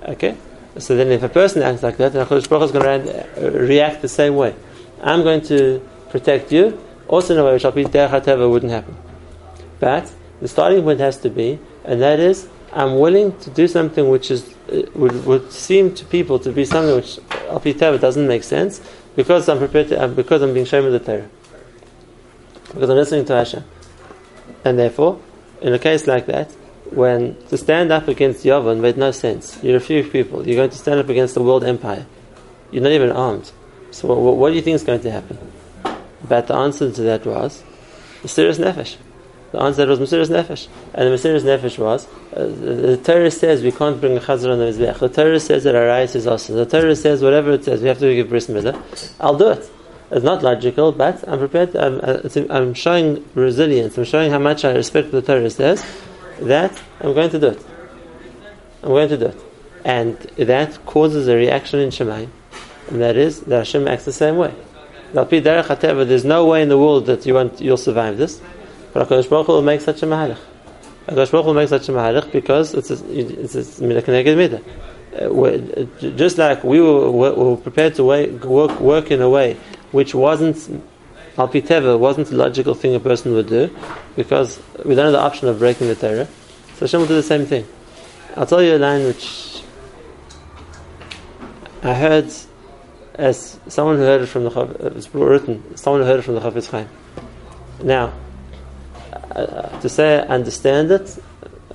Okay? 0.03 0.37
So 0.79 0.97
then 0.97 1.09
if 1.09 1.23
a 1.23 1.29
person 1.29 1.63
acts 1.63 1.83
like 1.83 1.97
that, 1.99 2.13
then 2.13 2.27
HaKadosh 2.27 2.49
Baruch 2.49 2.65
is 2.67 2.73
going 2.73 3.05
to 3.05 3.47
uh, 3.47 3.51
react 3.67 4.03
the 4.03 4.09
same 4.09 4.37
way. 4.37 4.55
I'm 5.03 5.23
going 5.23 5.43
to 5.43 5.87
protect 6.11 6.53
you, 6.53 6.81
also 7.09 7.35
in 7.35 7.41
a 7.41 7.45
way 7.45 7.53
which 7.53 7.65
Al 7.65 7.73
Teva 7.73 8.49
wouldn't 8.49 8.73
happen. 8.73 8.97
But 9.79 10.13
the 10.41 10.49
starting 10.49 10.83
point 10.83 11.01
has 11.01 11.19
to 11.19 11.31
be, 11.31 11.59
and 11.85 12.01
that 12.01 12.21
is, 12.21 12.49
I'm 12.73 12.99
willing 12.99 13.37
to 13.39 13.51
do 13.51 13.67
something 13.67 14.09
which 14.09 14.31
is 14.31 14.55
uh, 14.73 14.83
would, 14.95 15.25
would 15.27 15.53
seem 15.53 15.95
to 15.95 16.05
people 16.05 16.39
to 16.39 16.53
be 16.53 16.65
something 16.65 16.95
which 16.95 17.19
Al 17.83 17.99
doesn't 17.99 18.29
make 18.29 18.45
sense, 18.45 18.81
because 19.17 19.49
I'm 19.49 19.59
prepared 19.59 19.89
to, 19.89 20.09
because 20.09 20.41
I'm 20.43 20.55
being 20.55 20.67
shown 20.67 20.85
with 20.85 20.93
the 20.93 21.01
Torah, 21.01 21.29
because 22.73 22.89
I'm 22.89 22.97
listening 22.97 23.25
to 23.25 23.35
Hashem, 23.35 23.65
and 24.65 24.79
therefore, 24.79 25.21
in 25.61 25.73
a 25.73 25.79
case 25.79 26.07
like 26.07 26.27
that, 26.27 26.51
when 26.91 27.37
to 27.49 27.57
stand 27.57 27.93
up 27.93 28.09
against 28.09 28.45
Yavon 28.45 28.81
made 28.81 28.97
no 28.97 29.11
sense. 29.11 29.63
You're 29.63 29.77
a 29.77 29.81
few 29.81 30.03
people. 30.03 30.47
You're 30.47 30.57
going 30.57 30.71
to 30.71 30.79
stand 30.79 30.99
up 30.99 31.09
against 31.09 31.35
the 31.35 31.43
world 31.43 31.65
empire. 31.65 32.07
You're 32.71 32.83
not 32.83 32.93
even 32.93 33.13
armed. 33.13 33.53
So 33.91 34.09
what, 34.09 34.37
what 34.37 34.51
do 34.51 34.57
you 34.57 34.63
think 34.63 34.75
is 34.75 34.85
going 34.85 35.01
to 35.01 35.11
happen? 35.11 35.39
But 36.27 36.47
the 36.47 36.55
answer 36.55 36.91
to 36.91 37.03
that 37.03 37.27
was 37.27 37.63
the 38.23 38.29
serious 38.29 38.59
nefesh. 38.59 38.97
The 39.53 39.61
answer 39.61 39.85
was 39.87 39.99
Mesiras 39.99 40.31
Nefesh. 40.31 40.69
And 40.95 41.09
the 41.09 41.17
Mesiras 41.17 41.43
Nefesh 41.43 41.77
was, 41.77 42.07
uh, 42.33 42.47
the 42.47 42.97
Torah 43.03 43.31
says 43.31 43.63
we 43.63 43.73
can't 43.73 44.01
bring 44.01 44.17
a 44.17 44.21
Chazar 44.21 44.53
on 44.53 44.59
the 44.59 44.67
Mizbeach. 44.67 45.01
The 45.01 45.09
Torah 45.09 45.41
says 45.41 45.65
that 45.65 45.75
our 45.75 45.87
rice 45.87 46.15
is 46.15 46.27
awesome. 46.27 46.55
The 46.55 46.67
Torah 46.67 46.95
says 46.95 47.21
whatever 47.21 47.53
it 47.53 47.65
says, 47.65 47.83
we 47.83 47.89
have 47.89 47.99
to 47.99 48.15
give 48.15 48.29
bris 48.29 48.47
midah. 48.47 48.81
I'll 49.19 49.37
do 49.37 49.51
it. 49.51 49.69
It's 50.11 50.25
not 50.25 50.43
logical, 50.43 50.91
but 50.91 51.27
I'm 51.29 51.39
prepared, 51.39 51.77
I'm, 51.77 52.01
uh, 52.03 52.29
I'm 52.51 52.75
showing 52.75 53.25
resilience, 53.35 53.97
I'm 53.97 54.05
showing 54.05 54.33
how 54.33 54.41
much 54.41 54.65
I 54.65 54.73
respect 54.73 55.13
the 55.13 55.23
Torah 55.23 55.49
says, 55.51 55.85
that 56.41 56.81
I'm 57.01 57.15
going 57.15 57.31
to 57.31 57.39
do 57.39 57.49
it. 57.49 57.65
I'm 58.83 58.89
going 58.89 59.09
to 59.09 59.17
do 59.17 59.27
it. 59.27 59.41
And 59.85 60.17
that 60.37 60.85
causes 60.85 61.29
a 61.29 61.37
reaction 61.37 61.79
in 61.79 61.91
Shemayim. 61.91 62.29
And 62.89 63.01
that 63.01 63.17
is, 63.17 63.43
that 63.43 63.59
Hashem 63.59 63.87
acts 63.87 64.05
the 64.05 64.13
same 64.13 64.37
way. 64.37 64.53
There's 65.13 66.25
no 66.25 66.47
way 66.47 66.63
in 66.63 66.69
the 66.69 66.79
world 66.79 67.07
that 67.07 67.25
you 67.25 67.35
want, 67.35 67.61
you'll 67.61 67.77
survive 67.77 68.17
this. 68.17 68.41
But 68.93 69.09
HaKadosh 69.09 69.31
Baruch 69.31 69.47
Hu 69.47 69.53
will 69.53 69.63
make 69.63 69.81
such 69.81 70.03
a 70.03 70.07
mahalach. 70.07 70.39
HaKadosh 71.07 71.31
Baruch 71.31 71.45
Hu 71.47 71.67
such 71.69 71.89
a 71.89 71.93
mahalach 71.93 72.33
because 72.33 72.75
it's 72.75 72.91
a, 72.91 72.95
it's 72.95 73.55
a 73.55 73.83
midah. 73.83 74.63
Uh, 75.13 76.11
just 76.17 76.39
like 76.39 76.63
we 76.63 76.81
were, 76.81 77.11
were 77.11 77.57
prepared 77.57 77.95
to 77.97 78.05
work, 78.05 78.81
work 78.81 79.11
in 79.11 79.21
a 79.21 79.29
way 79.29 79.57
which 79.93 80.15
wasn't 80.15 80.83
al 81.39 81.49
teva, 81.49 81.99
wasn't 81.99 82.31
a 82.31 82.35
logical 82.35 82.75
thing 82.75 82.95
a 82.95 83.01
person 83.01 83.33
would 83.35 83.49
do, 83.49 83.75
because 84.17 84.61
we 84.85 84.95
don't 84.95 85.07
have 85.07 85.13
the 85.13 85.21
option 85.21 85.49
of 85.49 85.59
breaking 85.59 85.89
the 85.89 85.95
Torah. 85.95 86.27
So 86.75 86.87
Hashem 86.87 87.01
will 87.01 87.09
do 87.09 87.15
the 87.15 87.23
same 87.23 87.47
thing. 87.47 87.67
I'll 88.37 88.47
tell 88.47 88.63
you 88.63 88.77
a 88.77 88.79
line 88.79 89.05
which 89.05 89.63
I 91.83 91.95
heard 91.95 92.33
as 93.15 93.59
someone 93.69 93.97
who 93.97 94.03
heard 94.03 94.23
it 94.23 94.27
from 94.27 94.45
the 94.45 94.51
it's 94.97 95.15
written, 95.15 95.77
someone 95.77 96.03
who 96.03 96.07
heard 96.07 96.21
it 96.21 96.23
from 96.23 96.35
the 96.35 96.41
Chafetz 96.41 96.71
Chaim. 96.71 96.89
Now, 97.83 98.13
uh, 99.31 99.81
to 99.81 99.89
say 99.89 100.27
understand 100.27 100.91
it, 100.91 101.19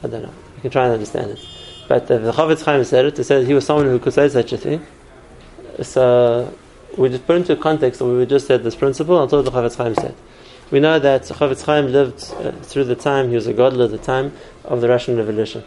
I 0.03 0.07
don't 0.07 0.23
know. 0.23 0.33
You 0.55 0.61
can 0.61 0.71
try 0.71 0.85
and 0.85 0.93
understand 0.93 1.31
it. 1.31 1.39
But 1.87 2.07
the 2.07 2.31
Chafetz 2.31 2.63
Chaim 2.63 2.83
said 2.83 3.05
it, 3.05 3.15
to 3.15 3.23
say 3.23 3.39
that 3.39 3.47
he 3.47 3.53
was 3.53 3.65
someone 3.65 3.85
who 3.85 3.99
could 3.99 4.13
say 4.13 4.29
such 4.29 4.53
a 4.53 4.57
thing. 4.57 4.85
So 5.81 6.53
we 6.97 7.09
just 7.09 7.25
put 7.25 7.37
into 7.37 7.55
context 7.55 7.99
that 7.99 8.05
we 8.05 8.25
just 8.25 8.47
said 8.47 8.63
this 8.63 8.75
principle 8.75 9.21
until 9.21 9.43
the 9.43 9.51
Chafetz 9.51 9.77
Chaim 9.77 9.95
said. 9.95 10.15
We 10.71 10.79
know 10.79 10.99
that 10.99 11.23
Chafetz 11.23 11.63
Chaim 11.65 11.91
lived 11.91 12.33
uh, 12.33 12.51
through 12.51 12.85
the 12.85 12.95
time, 12.95 13.29
he 13.29 13.35
was 13.35 13.47
a 13.47 13.53
godler 13.53 13.85
at 13.85 13.91
the 13.91 13.97
time 13.97 14.33
of 14.63 14.81
the 14.81 14.89
Russian 14.89 15.17
Revolution. 15.17 15.63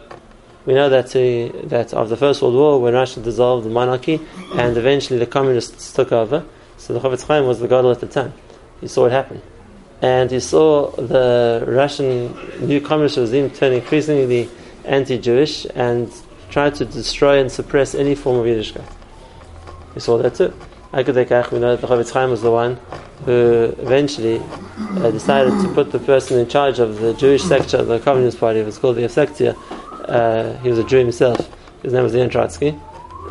We 0.66 0.74
know 0.74 0.88
that 0.88 1.12
he, 1.12 1.48
that 1.64 1.94
of 1.94 2.08
the 2.08 2.16
First 2.16 2.42
World 2.42 2.54
War, 2.54 2.80
when 2.80 2.94
Russia 2.94 3.20
dissolved 3.20 3.64
the 3.64 3.70
monarchy 3.70 4.20
and 4.54 4.76
eventually 4.76 5.18
the 5.18 5.26
communists 5.26 5.92
took 5.92 6.12
over, 6.12 6.44
so 6.76 6.92
the 6.92 7.00
Chafetz 7.00 7.26
Chaim 7.26 7.46
was 7.46 7.60
the 7.60 7.68
godler 7.68 7.92
at 7.92 8.00
the 8.00 8.06
time. 8.06 8.32
He 8.80 8.88
saw 8.88 9.06
it 9.06 9.12
happen 9.12 9.42
and 10.00 10.30
he 10.30 10.40
saw 10.40 10.90
the 10.92 11.64
Russian 11.66 12.36
new 12.60 12.80
communist 12.80 13.16
regime 13.16 13.50
turn 13.50 13.72
increasingly 13.72 14.48
anti-Jewish 14.84 15.66
and 15.74 16.12
tried 16.50 16.74
to 16.76 16.84
destroy 16.84 17.40
and 17.40 17.50
suppress 17.50 17.94
any 17.94 18.14
form 18.14 18.38
of 18.38 18.46
Yiddishkeit. 18.46 18.90
He 19.94 20.00
saw 20.00 20.18
that 20.18 20.34
too. 20.36 20.54
We 20.92 21.02
know 21.02 21.76
that 21.76 21.80
the 21.80 21.86
Chafetz 21.86 22.12
Chaim 22.12 22.30
was 22.30 22.42
the 22.42 22.50
one 22.50 22.78
who 23.24 23.74
eventually 23.78 24.40
uh, 24.96 25.10
decided 25.10 25.60
to 25.62 25.68
put 25.74 25.92
the 25.92 25.98
person 25.98 26.38
in 26.38 26.48
charge 26.48 26.78
of 26.78 27.00
the 27.00 27.12
Jewish 27.14 27.42
section 27.42 27.80
of 27.80 27.88
the 27.88 27.98
Communist 28.00 28.40
Party, 28.40 28.60
it 28.60 28.66
was 28.66 28.78
called 28.78 28.96
the 28.96 29.02
Efsektia, 29.02 29.54
Uh, 30.08 30.56
he 30.62 30.70
was 30.70 30.78
a 30.78 30.84
Jew 30.84 30.98
himself. 30.98 31.38
His 31.82 31.92
name 31.92 32.02
was 32.02 32.14
Leon 32.14 32.30
Trotsky. 32.30 32.68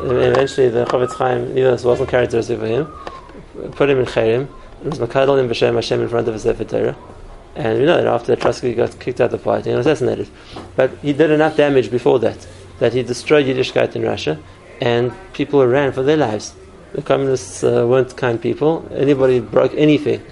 And 0.00 0.12
eventually, 0.12 0.68
the 0.68 0.84
Chofetz 0.84 1.14
Chaim 1.16 1.52
knew 1.52 1.64
this 1.64 1.82
wasn't 1.82 2.08
characteristic 2.08 2.60
for 2.60 2.66
him. 2.66 2.86
Put 3.72 3.90
him 3.90 3.98
in 3.98 4.06
Cherim. 4.06 4.46
It 4.84 4.90
was 4.90 5.00
Makadal 5.00 5.40
in 5.40 5.48
B'Shem 5.48 5.74
Hashem 5.74 6.00
in 6.00 6.08
front 6.08 6.28
of 6.28 6.34
his 6.34 6.44
Sefer. 6.44 6.94
And 7.56 7.80
we 7.80 7.84
know 7.84 7.96
that 7.96 8.06
after 8.06 8.36
Trotsky 8.36 8.74
got 8.74 9.00
kicked 9.00 9.20
out 9.20 9.32
of 9.32 9.32
the 9.32 9.38
party 9.38 9.70
and 9.70 9.80
assassinated. 9.80 10.28
But 10.76 10.92
he 11.02 11.12
did 11.12 11.32
enough 11.32 11.56
damage 11.56 11.90
before 11.90 12.20
that, 12.20 12.46
that 12.78 12.92
he 12.92 13.02
destroyed 13.02 13.46
Yiddishkeit 13.46 13.96
in 13.96 14.02
Russia, 14.02 14.38
and 14.80 15.10
people 15.32 15.66
ran 15.66 15.90
for 15.90 16.04
their 16.04 16.16
lives. 16.16 16.54
The 16.92 17.02
communists 17.02 17.62
uh, 17.62 17.86
weren't 17.86 18.16
kind 18.16 18.40
people. 18.40 18.88
Anybody 18.94 19.40
broke 19.40 19.74
anything 19.74 20.22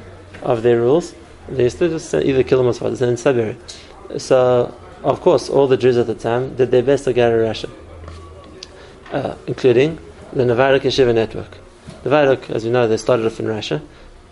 of 0.42 0.62
their 0.62 0.80
rules, 0.80 1.14
they 1.48 1.64
used 1.64 1.78
to 1.78 1.88
just 1.88 2.12
either 2.14 2.42
kill 2.42 2.58
them 2.58 2.68
or 2.68 2.72
send 2.72 3.02
in 3.02 3.16
Siberia. 3.16 3.56
So, 4.18 4.74
of 5.02 5.20
course, 5.20 5.48
all 5.48 5.66
the 5.66 5.76
Jews 5.76 5.96
at 5.96 6.06
the 6.06 6.14
time 6.14 6.56
did 6.56 6.70
their 6.70 6.82
best 6.82 7.04
to 7.04 7.12
get 7.12 7.28
out 7.30 7.38
of 7.38 7.44
Russia, 7.44 7.68
uh, 9.12 9.36
including 9.46 9.98
the 10.32 10.44
Novardok 10.44 10.82
Yeshiva 10.82 11.14
network. 11.14 11.58
Novardok, 12.04 12.50
as 12.50 12.64
you 12.64 12.70
know, 12.70 12.88
they 12.88 12.96
started 12.96 13.26
off 13.26 13.38
in 13.38 13.46
Russia, 13.46 13.80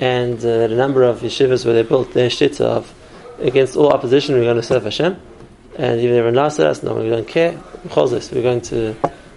and 0.01 0.45
uh, 0.45 0.49
a 0.49 0.69
number 0.69 1.05
of 1.05 1.21
yeshivas 1.21 1.65
where 1.65 1.75
they 1.75 1.83
built 1.83 2.13
their 2.15 2.29
shitza 2.29 2.63
of 2.63 2.95
against 3.39 3.77
all 3.77 3.93
opposition, 3.93 4.35
we're 4.35 4.45
going 4.45 4.57
to 4.57 4.63
serve 4.63 4.85
Hashem, 4.85 5.17
and 5.77 6.01
even 6.01 6.17
everyone 6.17 6.35
laughs 6.35 6.59
at 6.59 6.67
us, 6.67 6.83
no, 6.83 6.95
we 6.95 7.09
don't 7.11 7.27
care. 7.27 7.61
We're 7.85 8.43
going 8.43 8.61
to 8.63 8.97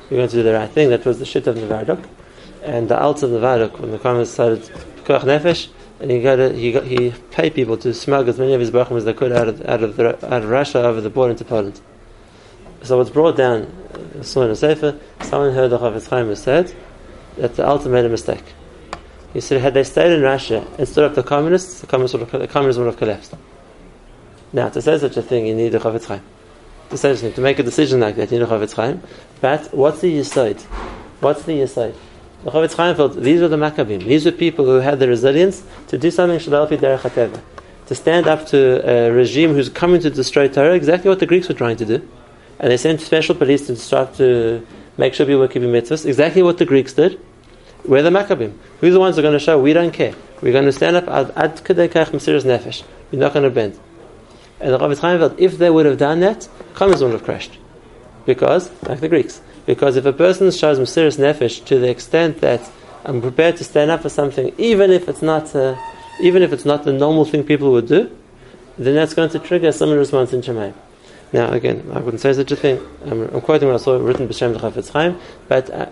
we're 0.10 0.18
going 0.18 0.30
to 0.30 0.36
do 0.36 0.44
the 0.44 0.54
right 0.54 0.70
thing. 0.70 0.90
That 0.90 1.06
was 1.06 1.20
the 1.20 1.26
shit 1.26 1.48
of 1.48 1.58
Novardok, 1.58 2.04
and 2.68 2.90
the 2.90 3.00
alt 3.00 3.24
of 3.24 3.32
the 3.32 3.40
Novardok 3.40 3.80
when 3.80 3.92
the 3.92 3.98
Karmas 3.98 4.28
started 4.28 4.70
Koch 5.06 5.24
Nefesh, 5.24 5.70
and 6.00 6.12
he 6.12 6.22
got 6.22 6.40
a, 6.40 6.54
he 6.54 6.72
got, 6.72 6.84
he 6.84 7.12
paid 7.32 7.56
people 7.56 7.78
to 7.78 7.94
smuggle 7.94 8.30
as 8.30 8.38
many 8.38 8.54
of 8.54 8.60
his 8.60 8.70
brachim 8.70 8.98
as 8.98 9.06
they 9.06 9.14
could 9.14 9.32
out 9.32 9.48
of 9.48 9.66
out 9.66 9.82
of 9.82 9.96
the, 9.96 10.10
out 10.34 10.44
of 10.44 10.50
Russia 10.50 10.84
over 10.84 11.02
the 11.02 11.10
border 11.10 11.32
into 11.32 11.46
Poland. 11.46 11.80
So 12.84 12.98
what's 12.98 13.10
brought 13.10 13.36
down, 13.36 13.74
saw 14.22 14.44
in 14.44 14.52
a 14.52 14.56
sefer, 14.56 15.00
someone 15.22 15.54
heard 15.54 15.72
the 15.72 15.80
Chafetz 15.80 16.08
Chaim 16.10 16.34
said 16.36 16.76
that 17.38 17.56
the 17.56 17.66
Alta 17.66 17.90
made 17.90 18.06
a 18.06 18.10
mistake. 18.10 18.44
He 19.34 19.42
said, 19.42 19.62
had 19.62 19.74
they 19.74 19.84
stayed 19.84 20.12
in 20.12 20.22
Russia 20.22 20.66
and 20.78 20.88
stood 20.88 21.04
up 21.04 21.16
the 21.16 21.24
communists, 21.24 21.82
the 21.82 21.88
communists 21.88 22.18
would 22.18 22.30
have, 22.30 22.40
the 22.40 22.48
communism 22.48 22.84
would 22.84 22.92
have 22.92 23.00
collapsed. 23.00 23.34
Now, 24.54 24.70
to 24.70 24.82
say 24.82 24.98
such 24.98 25.18
a 25.18 25.22
thing, 25.22 25.48
you 25.48 25.56
need 25.56 25.74
a 25.74 25.80
Chafetz 25.80 26.06
Chaim. 26.06 26.22
To 26.90 26.98
say 26.98 27.16
to 27.32 27.42
make 27.42 27.60
a 27.60 27.64
decision 27.64 28.00
like 28.00 28.16
that, 28.16 28.32
you 28.32 28.40
need 28.40 28.46
a 28.46 28.48
Chafetz 28.48 28.74
Chaim. 28.74 29.02
But 29.42 29.74
what's 29.74 30.02
the 30.02 30.20
Yisoid? 30.20 30.62
What's 31.20 31.44
the 31.44 31.54
Yisoid? 31.54 31.96
The 32.48 32.54
Chafetz 32.54 32.78
Chaim 32.78 32.96
felt 32.96 33.22
these 33.22 33.42
were 33.42 33.50
the 33.50 33.58
Maccabim. 33.58 34.06
These 34.06 34.24
were 34.24 34.32
people 34.32 34.64
who 34.64 34.78
had 34.78 35.00
the 35.00 35.08
resilience 35.10 35.64
to 35.90 35.98
do 35.98 36.10
something 36.10 36.40
Shadalfi 36.40 36.78
Derech. 36.78 37.42
To 37.88 37.94
stand 37.94 38.26
up 38.26 38.48
to 38.48 38.90
a 38.90 39.12
regime 39.12 39.54
who's 39.54 39.68
coming 39.68 40.00
to 40.00 40.10
destroy 40.10 40.48
Torah, 40.48 40.74
exactly 40.74 41.10
what 41.10 41.20
the 41.20 41.26
Greeks 41.26 41.50
were 41.50 41.56
trying 41.56 41.76
to 41.76 41.84
do. 41.84 42.08
And 42.60 42.72
they 42.72 42.78
sent 42.78 43.02
special 43.02 43.36
police 43.36 43.68
to 43.68 43.76
start 43.76 44.14
to 44.14 44.66
make 44.96 45.14
sure 45.14 45.26
people 45.26 45.42
were 45.42 45.50
keeping 45.50 45.74
mitzvahs, 45.74 46.06
exactly 46.06 46.42
what 46.42 46.58
the 46.58 46.64
Greeks 46.64 46.94
did. 46.94 47.20
We're 47.84 48.02
the 48.02 48.12
Maccabim. 48.12 48.58
We're 48.80 48.94
the 48.94 49.00
ones 49.02 49.18
who 49.18 49.20
are 49.20 49.24
going 49.24 49.38
to 49.38 49.44
show 49.44 49.60
we 49.60 49.74
don't 49.74 49.92
care. 49.92 50.16
We're 50.42 50.54
going 50.54 50.68
to 50.68 50.72
stand 50.72 50.96
up 50.96 51.10
ad 51.10 51.58
kadei 51.66 51.90
kach 51.90 52.12
nefesh. 52.12 52.84
We're 53.12 53.20
not 53.20 53.34
going 53.34 53.44
to 53.44 53.50
bend. 53.50 53.78
And 54.62 54.74
the 54.74 54.78
Chafetz 54.78 55.00
Chaim 55.00 55.20
felt 55.20 55.38
if 55.38 55.58
they 55.58 55.70
would 55.70 55.86
have 55.86 55.98
done 55.98 56.22
that, 56.22 56.48
communism 56.76 57.10
would 57.10 57.20
have 57.20 57.26
crashed. 57.26 57.58
Because, 58.26 58.72
like 58.84 59.02
the 59.02 59.10
Greeks, 59.10 59.42
because 59.68 59.98
if 59.98 60.06
a 60.06 60.14
person 60.14 60.50
shows 60.50 60.80
Mesiris 60.80 61.20
Nefesh 61.20 61.64
to 61.66 61.78
the 61.78 61.90
extent 61.90 62.40
that 62.42 62.68
I'm 63.06 63.22
prepared 63.22 63.58
to 63.58 63.64
stand 63.64 63.92
up 63.92 64.02
for 64.02 64.10
something, 64.10 64.56
even 64.58 64.90
if 64.92 65.08
it's 65.08 65.22
not, 65.22 65.54
uh, 65.56 65.76
even 66.20 66.42
if 66.42 66.52
it's 66.54 66.66
not 66.66 66.86
the 66.86 66.94
normal 66.94 67.26
thing 67.26 67.44
people 67.44 67.72
would 67.74 67.88
do, 67.88 68.10
then 68.78 68.96
that's 68.96 69.14
going 69.14 69.30
to 69.32 69.40
trigger 69.40 69.72
some 69.72 69.92
response 69.92 70.34
in 70.34 70.42
Shemaim. 70.42 70.74
Now, 71.34 71.52
again, 71.52 71.92
I 71.94 72.00
wouldn't 72.00 72.22
say 72.22 72.32
such 72.32 72.52
a 72.52 72.56
thing. 72.56 72.80
I'm, 73.06 73.24
I'm 73.24 73.42
quoting 73.42 73.68
what 73.68 73.76
I 73.76 73.84
saw 73.84 73.98
written 73.98 74.28
by 74.28 74.34
b'Shem 74.34 74.58
Chafetz 74.58 74.90
Chaim, 74.92 75.20
but 75.50 75.70
uh, 75.70 75.90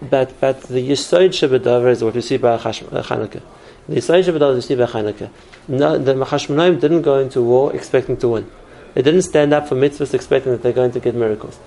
but 0.00 0.40
but 0.40 0.62
the 0.62 0.90
Yisod 0.90 1.28
Shabbat 1.28 1.90
is 1.90 2.02
what 2.02 2.14
we 2.14 2.22
see 2.22 2.38
by 2.38 2.56
Chanukah. 2.56 3.42
The 3.86 3.96
Yisod 3.96 4.24
Shabbat 4.24 4.54
we 4.54 4.60
see 4.62 4.74
by 4.76 4.86
Chanukah. 4.86 5.28
No, 5.68 5.98
the 5.98 6.14
Chashmonaim 6.14 6.80
didn't 6.80 7.02
go 7.02 7.18
into 7.18 7.42
war 7.42 7.76
expecting 7.76 8.16
to 8.18 8.28
win. 8.28 8.50
They 8.94 9.02
didn't 9.02 9.22
stand 9.22 9.52
up 9.52 9.68
for 9.68 9.74
mitzvahs 9.74 10.14
expecting 10.14 10.52
that 10.52 10.62
they're 10.62 10.72
going 10.72 10.92
to 10.92 11.00
get 11.00 11.14
miracles. 11.14 11.58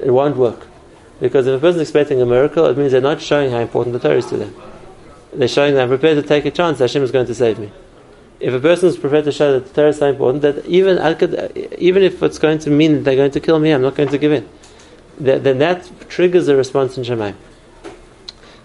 It 0.00 0.10
won't 0.10 0.36
work. 0.36 0.66
Because 1.22 1.46
if 1.46 1.56
a 1.56 1.60
person 1.60 1.80
is 1.80 1.88
expecting 1.88 2.20
a 2.20 2.26
miracle, 2.26 2.66
it 2.66 2.76
means 2.76 2.90
they're 2.90 3.00
not 3.00 3.20
showing 3.20 3.52
how 3.52 3.58
important 3.60 3.92
the 3.92 4.00
Torah 4.00 4.16
is 4.16 4.26
to 4.26 4.36
them. 4.36 4.56
They're 5.32 5.46
showing 5.46 5.74
that 5.74 5.84
I'm 5.84 5.88
prepared 5.88 6.20
to 6.20 6.28
take 6.28 6.44
a 6.46 6.50
chance, 6.50 6.78
that 6.78 6.90
Hashem 6.90 7.04
is 7.04 7.12
going 7.12 7.26
to 7.26 7.34
save 7.34 7.60
me. 7.60 7.70
If 8.40 8.52
a 8.52 8.58
person 8.58 8.88
is 8.88 8.96
prepared 8.96 9.26
to 9.26 9.32
show 9.32 9.52
that 9.52 9.68
the 9.68 9.72
Torah 9.72 9.90
is 9.90 9.98
so 9.98 10.10
important, 10.10 10.42
that 10.42 10.66
even, 10.66 10.98
even 11.78 12.02
if 12.02 12.20
it's 12.24 12.40
going 12.40 12.58
to 12.58 12.70
mean 12.70 12.94
that 12.94 13.04
they're 13.04 13.14
going 13.14 13.30
to 13.30 13.38
kill 13.38 13.60
me, 13.60 13.70
I'm 13.70 13.82
not 13.82 13.94
going 13.94 14.08
to 14.08 14.18
give 14.18 14.32
in. 14.32 14.48
Then 15.16 15.58
that 15.58 15.88
triggers 16.10 16.48
a 16.48 16.56
response 16.56 16.98
in 16.98 17.04
Shemaim. 17.04 17.36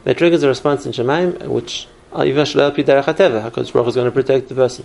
That 0.06 0.18
triggers 0.18 0.42
a 0.42 0.48
response 0.48 0.88
in 0.88 0.94
Shemaim, 0.94 1.48
which 1.50 1.88
uh, 2.12 2.22
HaTeva, 2.22 3.52
HaKadosh 3.52 3.72
Baruch 3.72 3.88
is 3.90 3.96
going 3.96 4.06
to 4.06 4.12
protect 4.12 4.50
the 4.50 4.56
person. 4.56 4.84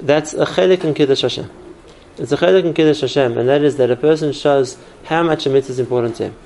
That's 0.00 0.34
a 0.34 0.46
chelik 0.46 0.82
in 0.82 0.94
Kiddush 0.94 1.20
Hashem. 1.20 1.48
It's 2.18 2.30
a 2.32 2.36
chelik 2.36 2.64
in 2.64 2.74
Kiddush 2.74 3.00
Hashem, 3.00 3.38
and 3.38 3.48
that 3.48 3.62
is 3.62 3.76
that 3.76 3.90
a 3.90 3.96
person 3.96 4.32
shows 4.32 4.76
how 5.04 5.22
much 5.22 5.46
a 5.46 5.50
mitzvah 5.50 5.72
is 5.72 5.78
important 5.78 6.16
to 6.16 6.24
him. 6.24 6.36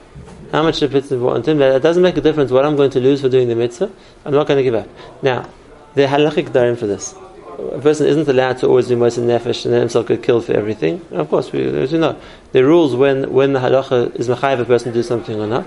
How 0.52 0.62
much 0.62 0.81
a 0.81 0.88
mitzvah 0.88 1.07
is 1.07 1.12
important 1.12 1.44
to 1.46 1.50
him. 1.52 1.59
That 1.59 1.76
it 1.76 1.83
doesn't 1.83 2.02
make 2.02 2.16
a 2.16 2.20
difference 2.20 2.50
what 2.50 2.64
I'm 2.64 2.76
going 2.76 2.90
to 2.90 3.00
lose 3.00 3.20
for 3.20 3.29
doing 3.29 3.48
the 3.48 3.57
mitzvah. 3.57 3.90
I'm 4.24 4.33
not 4.33 4.46
going 4.46 4.59
to 4.59 4.62
give 4.62 4.74
up. 4.74 4.88
Now, 5.22 5.48
the 5.94 6.02
halachic 6.02 6.50
darim 6.50 6.79
for 6.79 6.87
this. 6.87 7.14
A 7.59 7.81
person 7.81 8.07
isn't 8.07 8.29
allowed 8.29 8.59
to 8.59 8.68
always 8.68 8.87
do 8.87 8.96
most 8.96 9.18
nefesh 9.18 9.64
and 9.64 9.72
then 9.72 9.81
himself 9.81 10.07
get 10.07 10.22
killed 10.22 10.44
for 10.44 10.52
everything. 10.52 11.05
Of 11.11 11.31
course, 11.31 11.50
we, 11.52 11.64
you 11.64 11.98
know, 11.98 12.20
the 12.52 12.64
rules 12.64 12.94
when, 12.94 13.33
when 13.33 13.55
the 13.55 13.61
halacha 13.61 14.14
is 14.14 14.29
machayev 14.29 14.61
a 14.61 14.64
person 14.66 14.92
to 14.92 14.98
do 14.98 15.02
something 15.02 15.40
or 15.40 15.46
not. 15.46 15.66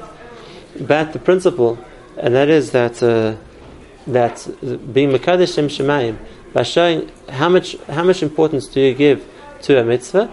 But 0.80 1.14
the 1.14 1.20
principle, 1.20 1.80
and 2.18 2.36
that 2.36 2.48
is 2.48 2.72
that 2.72 3.02
uh, 3.02 3.36
that 4.08 4.48
being 4.94 5.12
mekadesh 5.12 5.70
shem 5.70 6.20
by 6.54 6.64
showing 6.64 7.12
how 7.30 7.50
much 7.50 7.76
how 7.88 8.04
much 8.04 8.24
importance 8.24 8.68
do 8.68 8.80
you 8.80 8.94
give 8.94 9.26
to 9.64 9.80
a 9.80 9.84
mitzvah, 9.84 10.32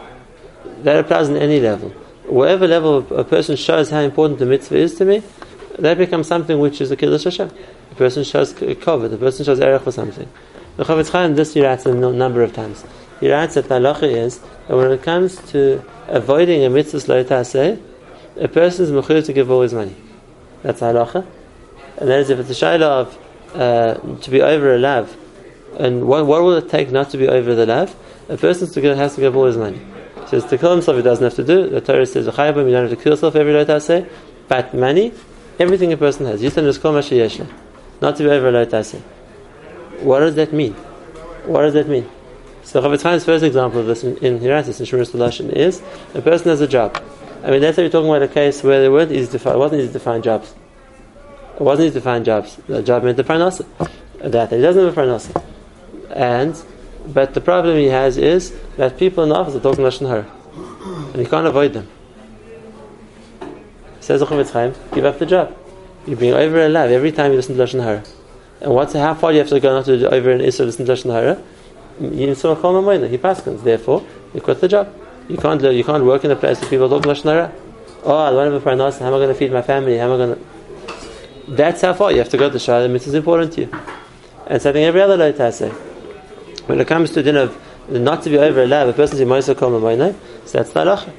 that 0.83 0.99
applies 0.99 1.29
in 1.29 1.37
any 1.37 1.61
level. 1.61 1.91
Whatever 2.27 2.67
level 2.67 2.99
a 3.15 3.25
person 3.25 3.57
shows 3.57 3.91
how 3.91 4.01
important 4.01 4.39
the 4.39 4.47
mitzvah 4.47 4.77
is 4.77 4.95
to 4.97 5.05
me, 5.05 5.23
that 5.79 5.99
becomes 5.99 6.27
something 6.27 6.59
which 6.59 6.81
is 6.81 6.91
a 6.91 6.97
kiddush 6.97 7.25
Hashem. 7.25 7.51
The 7.91 7.95
person 7.95 8.25
shows 8.25 8.53
cover, 8.81 9.09
the 9.09 9.19
person 9.19 9.45
shows 9.45 9.61
erech 9.61 9.83
for 9.83 9.93
something. 9.93 10.29
The 10.77 10.85
Chafetz 10.85 11.11
Chaim 11.11 11.35
this 11.35 11.55
he 11.55 11.63
writes 11.63 11.87
a 11.87 11.95
number 11.95 12.43
of 12.43 12.53
times. 12.53 12.85
He 13.21 13.31
writes 13.31 13.55
that 13.55 13.67
halacha 13.67 14.05
is 14.05 14.41
that 14.69 14.77
when 14.77 14.91
it 14.91 15.03
comes 15.03 15.37
to 15.53 15.83
avoiding 16.09 16.65
a 16.65 16.71
mitzvah 16.71 17.13
lo 17.13 17.79
a 18.39 18.49
person 18.49 18.85
is 18.85 18.91
mechur 18.91 19.25
to 19.25 19.33
give 19.33 19.51
all 19.51 19.63
his 19.63 19.73
money. 19.73 19.97
That's 20.63 20.81
halacha. 20.81 21.27
And 21.99 22.11
that 22.11 22.21
is 22.21 22.31
if 22.31 22.39
it's 22.39 22.51
a 22.51 22.53
shayla 22.53 22.83
of 22.83 23.19
uh, 23.55 23.95
to 24.21 24.31
be 24.31 24.43
over 24.43 24.75
a 24.75 24.79
lav, 24.79 25.17
and 25.79 26.07
what, 26.07 26.27
what 26.27 26.43
will 26.43 26.57
it 26.57 26.69
take 26.69 26.91
not 26.91 27.11
to 27.11 27.17
be 27.17 27.29
over 27.29 27.55
the 27.55 27.65
lav? 27.67 27.95
A 28.29 28.37
person 28.37 28.67
has 28.97 29.15
to 29.15 29.21
give 29.21 29.37
all 29.37 29.47
his 29.47 29.57
money. 29.57 29.81
He 30.23 30.27
says 30.29 30.45
to 30.47 30.59
kill 30.59 30.73
himself 30.73 30.97
he 30.97 31.03
doesn't 31.03 31.25
have 31.25 31.35
to 31.35 31.45
do. 31.45 31.69
The 31.69 31.81
Torah 31.81 32.07
says 32.07 32.27
you 32.27 32.33
don't 32.33 32.73
have 32.73 32.91
to 32.91 32.97
kill 32.97 33.13
yourself 33.13 33.37
every 33.37 33.59
I 33.59 33.79
say. 33.79 34.09
But 34.49 34.75
money, 34.75 35.13
everything 35.59 35.93
a 35.93 35.97
person 35.97 36.27
has. 36.27 36.43
Is 36.43 36.57
Not 38.01 38.17
to 38.17 38.23
be 38.23 38.29
over 38.29 38.49
a 38.49 38.85
say. 38.85 38.99
What 40.01 40.21
does 40.21 40.35
that 40.35 40.53
mean? 40.53 40.75
What 41.45 41.63
does 41.63 41.75
that 41.75 41.89
mean? 41.89 42.09
So 42.65 42.81
Chaim's 42.97 43.25
first 43.25 43.45
example 43.45 43.81
of 43.81 43.87
this 43.87 44.03
in, 44.03 44.17
in 44.19 44.43
in 44.81 44.87
Shemir 44.87 45.07
Lashon, 45.13 45.53
is 45.53 45.81
a 46.15 46.21
person 46.21 46.49
has 46.49 46.61
a 46.61 46.67
job. 46.67 47.01
I 47.45 47.51
mean, 47.51 47.61
that's 47.61 47.77
how 47.77 47.83
you're 47.83 47.93
talking 47.93 48.11
about 48.11 48.23
a 48.23 48.29
case 48.29 48.63
where 48.65 48.81
weren't 48.89 49.13
easy 49.13 49.31
to 49.31 49.39
find, 49.39 49.55
it 49.55 49.59
wasn't 49.59 49.83
easy 49.83 49.93
to 49.93 50.01
find 50.01 50.25
jobs. 50.25 50.53
It 51.55 51.61
wasn't 51.61 51.87
easy 51.87 51.95
to 51.95 52.01
find 52.01 52.25
jobs. 52.25 52.57
The 52.67 52.83
job 52.83 53.05
meant 53.05 53.17
the 53.17 53.25
parnasa. 53.25 53.65
That 54.19 54.51
he 54.51 54.61
doesn't 54.61 54.85
have 54.85 54.99
a 54.99 55.01
parnasa. 55.01 55.45
And 56.11 56.61
but 57.07 57.35
the 57.35 57.41
problem 57.41 57.77
he 57.77 57.87
has 57.87 58.17
is 58.17 58.53
that 58.77 58.99
people 58.99 59.23
in 59.23 59.31
the 59.31 59.35
office 59.35 59.55
are 59.55 59.61
talking 59.61 59.85
Lashon 59.85 60.09
Hara. 60.09 60.27
And 61.13 61.17
he 61.17 61.27
can't 61.27 61.47
avoid 61.47 61.73
them. 61.73 61.89
Says 64.01 64.23
Chafetz 64.23 64.51
Chaim, 64.53 64.75
give 64.93 65.05
up 65.05 65.19
the 65.19 65.27
job. 65.27 65.57
You're 66.07 66.17
being 66.17 66.35
over 66.35 66.65
a 66.65 66.69
lav 66.69 66.91
every 66.91 67.13
time 67.13 67.33
you 67.33 67.37
listen 67.37 67.57
to 67.57 67.63
Lashon 67.63 67.83
Hara. 67.83 68.03
And 68.61 68.73
what's 68.73 68.93
how 68.93 69.15
far 69.15 69.33
you 69.33 69.39
have 69.39 69.49
to 69.49 69.61
go 69.61 69.75
not 69.75 69.85
to 69.87 70.13
over 70.13 70.31
an 70.31 70.41
Isra 70.41 70.67
listen 70.67 70.87
to 70.87 70.93
Lashon 70.93 71.13
Hara? 71.13 71.43
You 72.01 72.27
need 72.27 72.37
some 72.37 72.57
Chol 72.57 73.09
He 73.09 73.19
paskins. 73.19 73.63
Therefore, 73.63 74.05
you 74.35 74.41
quit 74.41 74.61
the 74.61 74.69
job. 74.69 74.95
You 75.29 75.37
can't 75.37 75.63
you 75.63 75.85
can't 75.85 76.05
work 76.05 76.25
in 76.25 76.31
a 76.31 76.37
place 76.37 76.61
where 76.61 76.71
people 76.71 76.89
talk 76.89 77.03
Lashon 77.03 77.25
Hara. 77.25 77.53
Oh, 78.05 78.17
I 78.17 78.31
don't 78.31 78.53
have 78.53 78.63
a 78.63 78.71
parnas. 78.71 78.99
How 79.01 79.09
am 79.09 79.15
I 79.15 79.19
going 79.19 79.29
to 79.29 79.35
feed 79.35 79.53
my 79.53 79.63
family? 79.63 79.99
How 79.99 80.05
am 80.05 80.13
I 80.13 80.17
going 80.17 80.37
to? 80.37 80.47
That's 81.49 81.81
how 81.83 81.95
far 81.95 82.13
you 82.13 82.19
have 82.19 82.29
to 82.29 82.37
go 82.37 82.51
to. 82.51 82.59
The 82.59 82.89
mitzvah 82.89 83.11
is 83.11 83.15
important 83.15 83.53
to 83.55 83.63
you. 83.63 83.71
And 84.47 84.63
something 84.63 84.85
every 84.85 85.01
other 85.01 85.17
light 85.17 85.37
say. 85.53 85.73
When 86.67 86.81
it 86.81 86.87
comes 86.87 87.13
to 87.13 87.23
din 87.23 87.37
of 87.37 87.57
not 87.89 88.23
to 88.23 88.31
be 88.31 88.39
over 88.39 88.63
a 88.63 88.67
lab, 88.67 88.89
a 88.89 88.93
person's 88.93 89.21
in 89.21 89.29
Moisa 89.29 89.57
Kol 89.57 89.71
Mamoinai, 89.71 90.15
so 90.45 90.59
that's 90.59 90.71
the 90.71 90.81
halacha. 90.81 91.11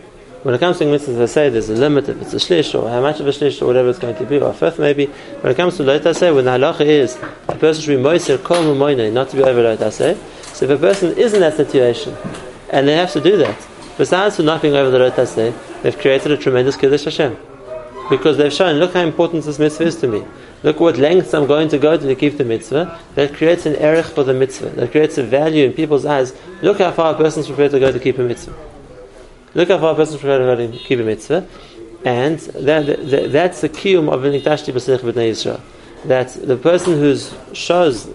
When 0.44 0.54
it 0.54 0.60
comes 0.60 0.78
to 0.78 0.86
mitzvahs, 0.86 1.22
I 1.22 1.26
say 1.26 1.50
there's 1.50 1.70
a 1.70 1.74
limit 1.74 2.10
if 2.10 2.22
it's 2.22 2.34
a 2.34 2.38
shlish 2.38 2.80
or 2.80 2.90
how 2.90 3.02
much 3.02 3.20
of 3.20 3.28
a 3.28 3.32
shlish 3.32 3.62
or 3.62 3.66
whatever 3.66 3.90
it's 3.90 4.00
going 4.00 4.16
to 4.16 4.26
be, 4.26 4.40
or 4.40 4.52
a 4.52 4.54
fifth 4.54 4.80
maybe. 4.80 5.06
When 5.06 5.52
it 5.52 5.56
comes 5.56 5.78
to 5.78 5.84
loit 5.84 6.16
say, 6.16 6.32
when 6.32 6.46
the 6.46 6.52
halacha 6.52 6.82
is 6.82 7.18
a 7.48 7.56
person 7.56 7.82
should 7.84 7.98
be 7.98 8.04
Moisa 8.04 8.42
Kol 8.44 8.64
Mamoinai, 8.64 9.12
not 9.12 9.30
to 9.30 9.38
be 9.38 9.44
over 9.44 9.62
loit 9.62 9.92
say, 9.92 10.18
so 10.42 10.66
if 10.66 10.72
a 10.72 10.78
person 10.78 11.18
is 11.18 11.34
in 11.34 11.42
that 11.42 11.56
situation 11.56 12.16
and 12.70 12.88
they 12.88 12.96
have 12.96 13.12
to 13.14 13.22
do 13.22 13.38
that, 13.38 13.58
Besides 13.98 14.36
for 14.36 14.44
not 14.44 14.62
being 14.62 14.76
over 14.76 14.92
the 14.92 15.00
Rot 15.00 15.82
they've 15.82 15.98
created 15.98 16.32
a 16.32 16.38
tremendous 16.38 16.78
Kiddush 16.78 17.06
Hashem. 17.06 17.36
Because 18.10 18.38
they've 18.38 18.54
shown, 18.54 18.78
look 18.78 18.94
how 18.94 19.02
important 19.02 19.44
this 19.44 19.60
mitzvah 19.60 19.84
is 19.84 19.96
to 19.98 20.08
me. 20.08 20.24
Look 20.64 20.80
what 20.80 20.98
lengths 20.98 21.34
I'm 21.34 21.46
going 21.46 21.70
to 21.70 21.78
go 21.78 21.98
to 21.98 22.04
to 22.04 22.16
keep 22.16 22.38
the 22.38 22.46
mitzvah. 22.46 23.00
That 23.16 23.34
creates 23.34 23.66
an 23.66 23.76
erich 23.76 24.06
for 24.06 24.24
the 24.24 24.34
mitzvah. 24.34 24.70
That 24.70 24.92
creates 24.92 25.18
a 25.18 25.24
value 25.24 25.66
in 25.66 25.74
people's 25.74 26.06
eyes. 26.06 26.34
Look 26.62 26.80
how 26.80 26.92
far 26.92 27.14
a 27.14 27.18
person's 27.18 27.48
prepared 27.48 27.72
to 27.72 27.80
go 27.80 27.92
to 27.92 28.00
keep 28.00 28.18
a 28.18 28.24
mitzvah. 28.24 28.56
Look 29.54 29.70
how 29.70 29.80
far 29.80 29.94
a 29.94 29.96
person's 29.96 30.20
prepared 30.22 30.42
to 30.42 30.46
go 30.46 30.72
to 30.72 30.84
keep 30.84 31.00
a 31.00 31.04
mitzvah. 31.04 31.48
And 32.06 32.40
that, 32.40 32.86
that, 32.86 33.32
that's 33.32 33.62
the 33.62 33.70
kiyum 33.70 34.12
of 34.12 34.22
Nikdashti 34.22 34.74
B'Sech 34.74 35.00
B'nai 35.00 35.32
Yisrael. 35.32 35.62
That 36.06 36.30
the 36.34 36.58
person 36.58 36.94
who 36.94 37.18
shows 37.54 38.06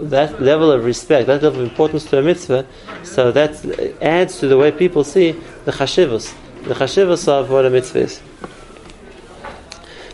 that 0.00 0.40
level 0.40 0.70
of 0.70 0.84
respect, 0.84 1.26
that 1.26 1.42
level 1.42 1.60
of 1.60 1.68
importance 1.68 2.04
to 2.06 2.18
a 2.18 2.22
mitzvah, 2.22 2.66
so 3.02 3.32
that 3.32 3.64
adds 4.02 4.38
to 4.40 4.48
the 4.48 4.56
way 4.56 4.70
people 4.70 5.04
see 5.04 5.32
the 5.64 5.72
chashivos, 5.72 6.34
the 6.64 6.74
chashivos 6.74 7.26
of 7.28 7.50
what 7.50 7.64
a 7.64 7.70
mitzvah 7.70 8.00
is. 8.00 8.20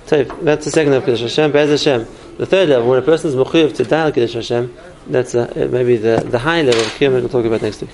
So 0.06 0.24
that's 0.24 0.64
the 0.64 0.70
second 0.70 0.92
level 0.92 1.08
of 1.08 1.18
Kiddush 1.18 1.22
Hashem. 1.22 1.52
Be'ez 1.52 1.70
Hashem. 1.70 2.06
The 2.36 2.46
third 2.46 2.68
level, 2.68 2.90
when 2.90 2.98
a 2.98 3.02
person 3.02 3.30
is 3.30 3.36
mechuyev 3.36 3.74
to 3.76 3.84
dial 3.84 4.12
Kiddush 4.12 4.34
Hashem, 4.34 4.74
that's 5.06 5.34
uh, 5.34 5.68
maybe 5.70 5.96
the, 5.96 6.26
the 6.28 6.38
high 6.38 6.62
level 6.62 6.80
of 6.80 6.88
Kiyum 6.88 7.12
we'll 7.12 7.28
talk 7.28 7.44
about 7.44 7.62
next 7.62 7.80
week. 7.82 7.90